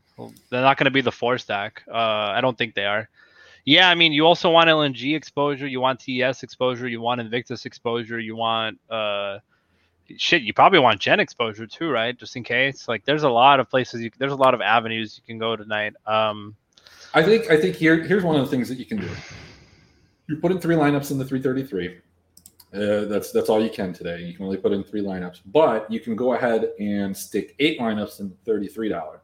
[0.50, 1.82] They're not gonna be the four stack.
[1.86, 1.96] Uh,
[2.32, 3.08] I don't think they are.
[3.68, 7.66] Yeah, I mean, you also want LNG exposure, you want TES exposure, you want Invictus
[7.66, 9.40] exposure, you want uh,
[10.16, 10.40] shit.
[10.40, 12.16] You probably want Gen exposure too, right?
[12.18, 12.88] Just in case.
[12.88, 14.00] Like, there's a lot of places.
[14.00, 15.92] You, there's a lot of avenues you can go tonight.
[16.06, 16.56] Um,
[17.12, 19.10] I think I think here here's one of the things that you can do.
[20.28, 21.98] You put in three lineups in the 333.
[22.72, 24.22] Uh, that's that's all you can today.
[24.22, 27.78] You can only put in three lineups, but you can go ahead and stick eight
[27.78, 29.20] lineups in the thirty-three dollar.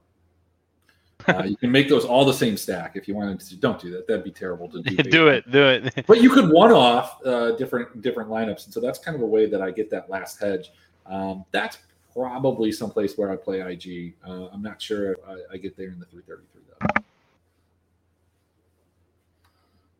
[1.26, 3.56] Uh, you can make those all the same stack if you wanted to.
[3.56, 4.06] Don't do that.
[4.06, 4.96] That'd be terrible to do.
[4.96, 6.04] do it, do it.
[6.06, 9.46] But you could one-off uh, different different lineups, and so that's kind of a way
[9.46, 10.70] that I get that last hedge.
[11.06, 11.78] Um, that's
[12.12, 14.14] probably someplace where I play IG.
[14.26, 17.02] Uh, I'm not sure I, I get there in the 333 though.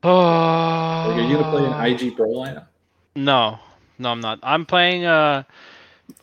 [0.02, 0.10] Oh,
[1.08, 2.66] Like, are you gonna play an IG Pro lineup?
[3.16, 3.58] No,
[3.98, 4.38] no, I'm not.
[4.42, 5.04] I'm playing.
[5.04, 5.42] Uh,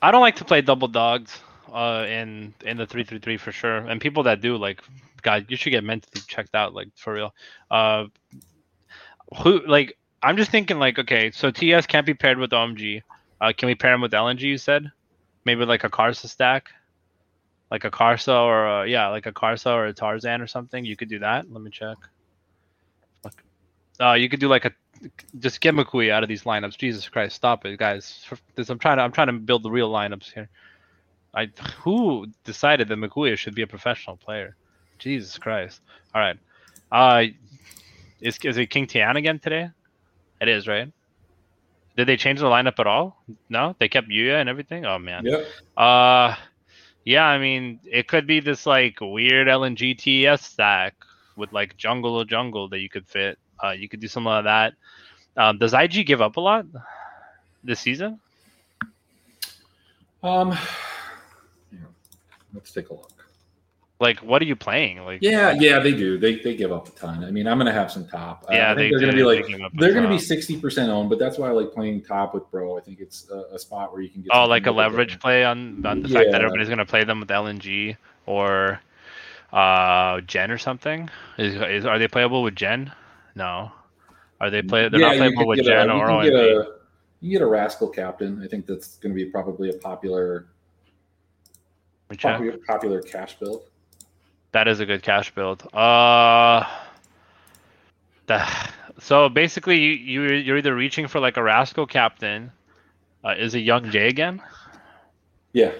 [0.01, 1.39] I don't like to play double dogs.
[1.71, 3.77] Uh, in in the three three three for sure.
[3.77, 4.81] And people that do, like,
[5.21, 7.33] God, you should get mentally checked out, like for real.
[7.69, 8.05] Uh,
[9.41, 9.97] who like?
[10.23, 13.01] I'm just thinking, like, okay, so TS can't be paired with OMG.
[13.39, 14.41] Uh, can we pair him with LNG?
[14.41, 14.91] You said,
[15.45, 16.69] maybe like a Karsa stack,
[17.71, 20.85] like a Karsa or a, yeah, like a Karsa or a Tarzan or something.
[20.85, 21.51] You could do that.
[21.51, 21.97] Let me check.
[23.99, 24.71] Uh, you could do like a
[25.39, 26.77] just get McCooey out of these lineups.
[26.77, 28.23] Jesus Christ, stop it, guys.
[28.27, 30.49] For this, I'm trying to I'm trying to build the real lineups here.
[31.33, 34.55] I who decided that McCooey should be a professional player?
[34.99, 35.81] Jesus Christ.
[36.13, 36.37] All right.
[36.91, 37.31] Uh
[38.19, 39.69] is is it King Tian again today?
[40.39, 40.91] It is, right?
[41.97, 43.21] Did they change the lineup at all?
[43.49, 44.85] No, they kept Yuya and everything.
[44.85, 45.25] Oh man.
[45.25, 45.45] Yep.
[45.75, 46.35] Uh,
[47.03, 47.25] yeah.
[47.25, 50.95] I mean, it could be this like weird LNG TES stack
[51.35, 53.37] with like jungle or jungle that you could fit.
[53.63, 54.73] Uh, you could do some of that.
[55.37, 56.65] Um, does IG give up a lot
[57.63, 58.19] this season?
[60.23, 60.57] Um,
[62.53, 63.11] let's take a look.
[63.99, 65.05] Like, what are you playing?
[65.05, 66.17] Like, Yeah, yeah, they do.
[66.17, 67.23] They they give up a ton.
[67.23, 68.45] I mean, I'm gonna have some top.
[68.49, 70.17] Uh, Yeah, I think they are gonna be like give up a they're gonna be
[70.17, 72.77] sixty percent owned, but that's why I like playing top with bro.
[72.77, 74.31] I think it's a, a spot where you can get.
[74.33, 77.29] oh, like a leverage play on on the fact that everybody's gonna play them with
[77.29, 78.81] LNG or.
[79.53, 81.09] Uh, Jen or something?
[81.37, 82.89] Is, is are they playable with Jen?
[83.35, 83.69] No.
[84.39, 84.89] Are they play?
[84.89, 86.47] They're not playable with Jen a, you or can a
[87.21, 88.41] you can get a rascal captain.
[88.43, 90.60] I think that's going to be probably a popular Let me check.
[92.17, 93.63] Popular, popular cash build.
[94.51, 95.63] That is a good cash build.
[95.73, 96.65] Uh,
[98.27, 99.91] that, so basically, you
[100.23, 102.51] you you're either reaching for like a Rascal captain.
[103.23, 104.41] Uh, is it Young J again?
[105.53, 105.71] Yeah.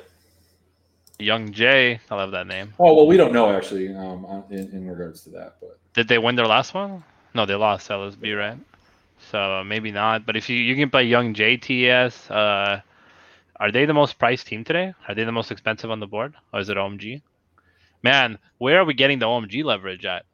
[1.20, 2.00] Young J.
[2.10, 2.74] I love that name.
[2.80, 6.18] Oh well, we don't know actually um, in, in regards to that, but Did they
[6.18, 7.04] win their last one?
[7.34, 8.58] No, they lost LSB, right?
[9.32, 10.26] So maybe not.
[10.26, 12.82] But if you you can play Young JTS, uh,
[13.62, 14.92] are they the most priced team today?
[15.08, 17.22] Are they the most expensive on the board, or is it OMG?
[18.02, 20.26] Man, where are we getting the OMG leverage at?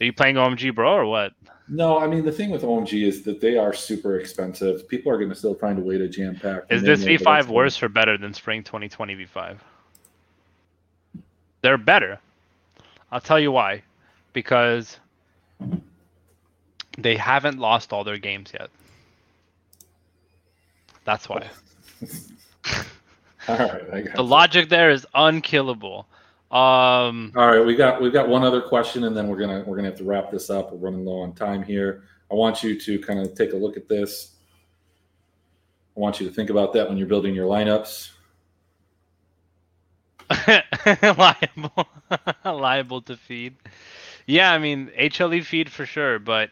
[0.00, 1.32] Are you playing OMG, bro, or what?
[1.68, 1.98] no.
[1.98, 4.88] I mean, the thing with OMG is that they are super expensive.
[4.88, 6.62] People are going to still find a way to jam pack.
[6.70, 9.58] Is this V5 worse or better than Spring 2020 V5?
[11.62, 12.20] They're better.
[13.10, 13.82] I'll tell you why.
[14.32, 15.00] Because
[16.96, 18.70] they haven't lost all their games yet.
[21.04, 21.48] That's why.
[23.48, 26.06] All right, The logic there is unkillable.
[26.50, 29.76] Um, All right, we got we've got one other question, and then we're gonna we're
[29.76, 30.72] gonna have to wrap this up.
[30.72, 32.04] We're running low on time here.
[32.30, 34.34] I want you to kind of take a look at this.
[35.96, 38.10] I want you to think about that when you're building your lineups.
[41.18, 41.88] liable,
[42.44, 43.54] liable to feed.
[44.26, 46.50] Yeah, I mean HLE feed for sure, but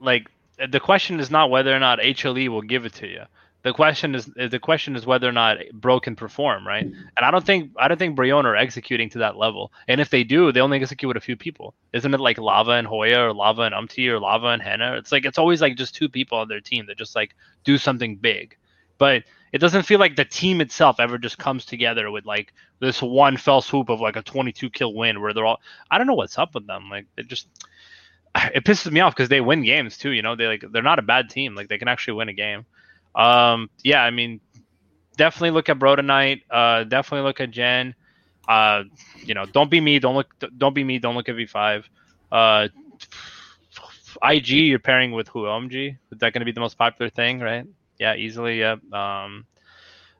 [0.00, 0.30] like
[0.68, 3.22] the question is not whether or not HLE will give it to you.
[3.66, 6.84] The question is the question is whether or not Bro can perform, right?
[6.84, 9.72] And I don't think I don't think Brion are executing to that level.
[9.88, 11.74] And if they do, they only execute with a few people.
[11.92, 14.94] Isn't it like Lava and Hoya or Lava and Umti or Lava and Hena?
[14.98, 17.76] It's like it's always like just two people on their team that just like do
[17.76, 18.56] something big.
[18.98, 23.02] But it doesn't feel like the team itself ever just comes together with like this
[23.02, 25.60] one fell swoop of like a 22 kill win where they're all
[25.90, 26.88] I don't know what's up with them.
[26.88, 27.48] Like it just
[28.54, 30.10] it pisses me off because they win games too.
[30.10, 31.56] You know, they like they're not a bad team.
[31.56, 32.64] Like they can actually win a game.
[33.16, 34.40] Um, yeah, I mean,
[35.16, 36.42] definitely look at Bro tonight.
[36.50, 37.94] Uh, definitely look at Jen.
[38.46, 38.84] Uh,
[39.24, 39.98] you know, don't be me.
[39.98, 40.32] Don't look.
[40.56, 40.98] Don't be me.
[40.98, 41.84] Don't look at V5.
[42.30, 42.68] Uh,
[44.22, 45.42] IG, you're pairing with who?
[45.42, 45.96] OMG.
[46.12, 47.66] Is that going to be the most popular thing, right?
[47.98, 48.60] Yeah, easily.
[48.60, 48.76] Yeah.
[48.92, 49.46] Um,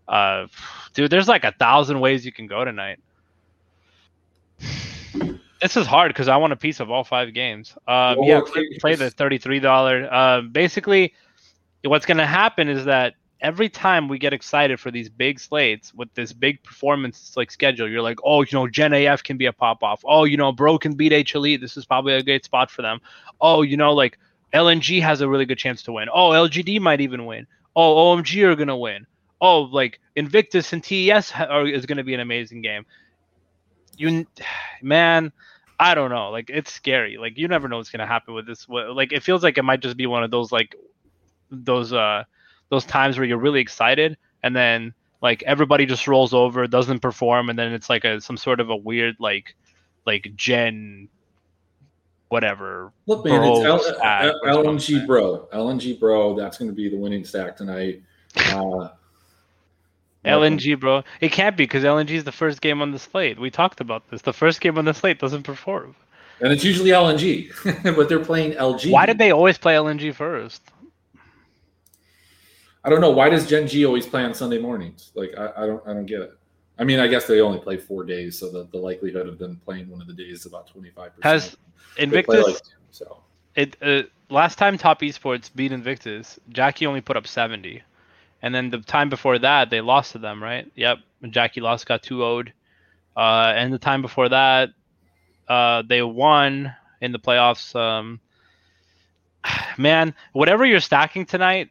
[0.08, 0.46] uh,
[0.94, 2.98] dude, there's like a thousand ways you can go tonight.
[5.62, 7.74] This is hard because I want a piece of all five games.
[7.88, 10.12] Um, yeah, play, play the thirty-three dollar.
[10.12, 11.14] Um, basically,
[11.86, 15.92] what's going to happen is that every time we get excited for these big slates
[15.94, 19.46] with this big performance like schedule, you're like, oh, you know, Gen AF can be
[19.46, 20.02] a pop off.
[20.04, 21.60] Oh, you know, Bro can beat HLE.
[21.60, 23.00] This is probably a great spot for them.
[23.40, 24.18] Oh, you know, like
[24.52, 26.08] LNG has a really good chance to win.
[26.12, 27.46] Oh, LGD might even win.
[27.74, 29.06] Oh, OMG are gonna win.
[29.40, 32.86] Oh, like Invictus and TES are, is gonna be an amazing game.
[33.98, 34.26] You,
[34.82, 35.32] man,
[35.78, 36.30] I don't know.
[36.30, 37.18] Like it's scary.
[37.18, 38.66] Like you never know what's gonna happen with this.
[38.68, 40.74] Like it feels like it might just be one of those like
[41.50, 42.24] those uh
[42.68, 44.92] those times where you're really excited and then
[45.22, 48.70] like everybody just rolls over, doesn't perform, and then it's like a some sort of
[48.70, 49.54] a weird like
[50.06, 51.08] like gen
[52.28, 55.06] whatever Look, man, it's L- L- LNG.
[55.06, 55.48] Bro.
[55.52, 56.36] LNG Bro.
[56.36, 58.02] That's going to be the winning stack tonight.
[58.36, 58.88] Uh,
[60.24, 61.04] LNG, bro.
[61.20, 63.38] It can't be because LNG is the first game on the slate.
[63.38, 64.22] We talked about this.
[64.22, 65.94] The first game on the slate doesn't perform.
[66.40, 67.52] and it's usually LNG,
[67.96, 68.90] but they're playing LG.
[68.90, 70.62] Why did they always play LNG first?
[72.86, 73.10] I don't know.
[73.10, 75.10] Why does Gen G always play on Sunday mornings?
[75.16, 76.38] Like I, I don't I don't get it.
[76.78, 79.60] I mean, I guess they only play four days, so the, the likelihood of them
[79.64, 81.42] playing one of the days is about twenty five percent.
[81.42, 81.56] Has.
[81.98, 82.60] Invictus?
[82.90, 83.22] so
[83.54, 87.82] It uh, last time Top Esports beat Invictus, Jackie only put up seventy,
[88.42, 90.70] and then the time before that they lost to them, right?
[90.76, 90.98] Yep,
[91.30, 92.52] Jackie lost, got two owed,
[93.16, 94.70] uh, and the time before that,
[95.48, 97.74] uh, they won in the playoffs.
[97.74, 98.20] Um,
[99.78, 101.70] man, whatever you're stacking tonight,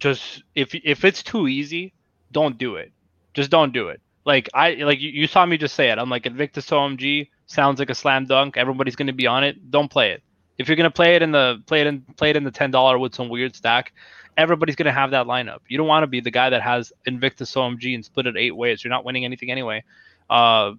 [0.00, 1.92] just if if it's too easy,
[2.32, 2.92] don't do it.
[3.34, 4.00] Just don't do it.
[4.24, 5.98] Like I like you, you saw me just say it.
[5.98, 8.56] I'm like Invictus OMG sounds like a slam dunk.
[8.56, 9.70] Everybody's gonna be on it.
[9.70, 10.22] Don't play it.
[10.58, 12.70] If you're gonna play it in the play it in play it in the ten
[12.70, 13.92] dollar with some weird stack,
[14.36, 15.60] everybody's gonna have that lineup.
[15.68, 18.56] You don't want to be the guy that has Invictus OMG and split it eight
[18.56, 18.82] ways.
[18.82, 19.84] You're not winning anything anyway.
[20.28, 20.72] Uh,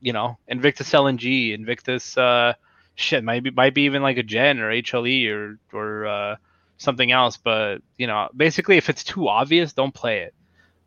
[0.00, 2.54] you know, Invictus LNG, Invictus uh,
[2.96, 6.36] shit, might be might be even like a Gen or HLE or or uh,
[6.82, 7.36] something else.
[7.36, 10.34] But you know, basically, if it's too obvious, don't play it.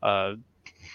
[0.02, 0.36] Uh,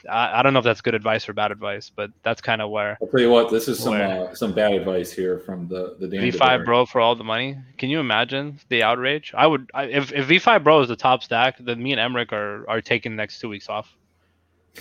[0.09, 2.71] I, I don't know if that's good advice or bad advice, but that's kind of
[2.71, 5.97] where I'll tell you what, this is some uh, some bad advice here from the
[5.99, 6.65] the Dan V5 DeBear.
[6.65, 7.57] Bro for all the money.
[7.79, 9.33] Can you imagine the outrage?
[9.37, 12.33] I would I, if if V5 Bro is the top stack, then me and Emrick
[12.33, 13.95] are are taking the next two weeks off.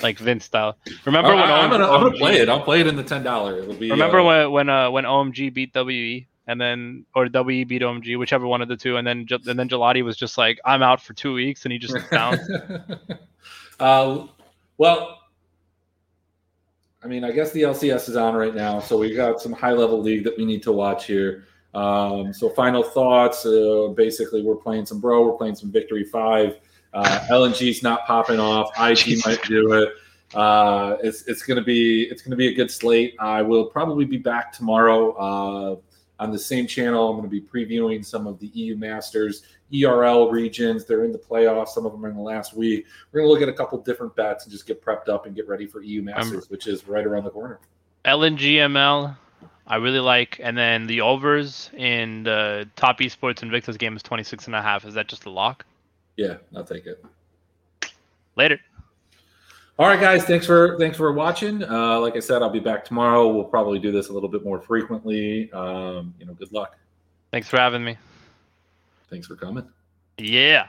[0.03, 0.77] like Vince style.
[1.05, 2.47] Remember when I, am gonna, I'm gonna play it.
[2.47, 3.59] I'll play it in the ten dollar.
[3.59, 3.89] It'll be.
[3.89, 8.17] Remember uh, when when uh, when OMG beat WE and then or WE beat OMG,
[8.17, 10.99] whichever one of the two, and then and then Gelati was just like, I'm out
[10.99, 12.49] for two weeks, and he just bounced.
[13.79, 14.25] uh,
[14.79, 15.19] well,
[17.03, 19.73] I mean, I guess the LCS is on right now, so we got some high
[19.73, 21.45] level league that we need to watch here.
[21.75, 23.45] Um, so final thoughts.
[23.45, 25.23] Uh, basically, we're playing some bro.
[25.23, 26.57] We're playing some Victory Five.
[26.95, 28.71] Uh, LNG's not popping off.
[28.79, 29.89] IG Jesus might do it.
[30.33, 33.15] Uh, it's it's gonna be it's gonna be a good slate.
[33.19, 35.75] I will probably be back tomorrow uh,
[36.19, 37.09] on the same channel.
[37.09, 39.43] I'm gonna be previewing some of the EU Masters
[39.73, 40.85] ERL regions.
[40.85, 41.69] They're in the playoffs.
[41.69, 42.85] Some of them are in the last week.
[43.11, 45.47] We're gonna look at a couple different bets and just get prepped up and get
[45.47, 47.59] ready for EU Masters, which is right around the corner.
[48.05, 49.15] LNGML,
[49.67, 54.47] I really like, and then the overs in the top esports Invictus game is 26
[54.47, 54.85] and a half.
[54.85, 55.65] Is that just a lock?
[56.17, 57.03] Yeah, I'll take it.
[58.35, 58.59] Later.
[59.79, 60.25] All right, guys.
[60.25, 61.63] Thanks for thanks for watching.
[61.63, 63.29] Uh, like I said, I'll be back tomorrow.
[63.29, 65.49] We'll probably do this a little bit more frequently.
[65.53, 66.77] Um, you know, good luck.
[67.31, 67.95] Thanks for having me.
[69.09, 69.65] Thanks for coming.
[70.17, 70.67] Yeah.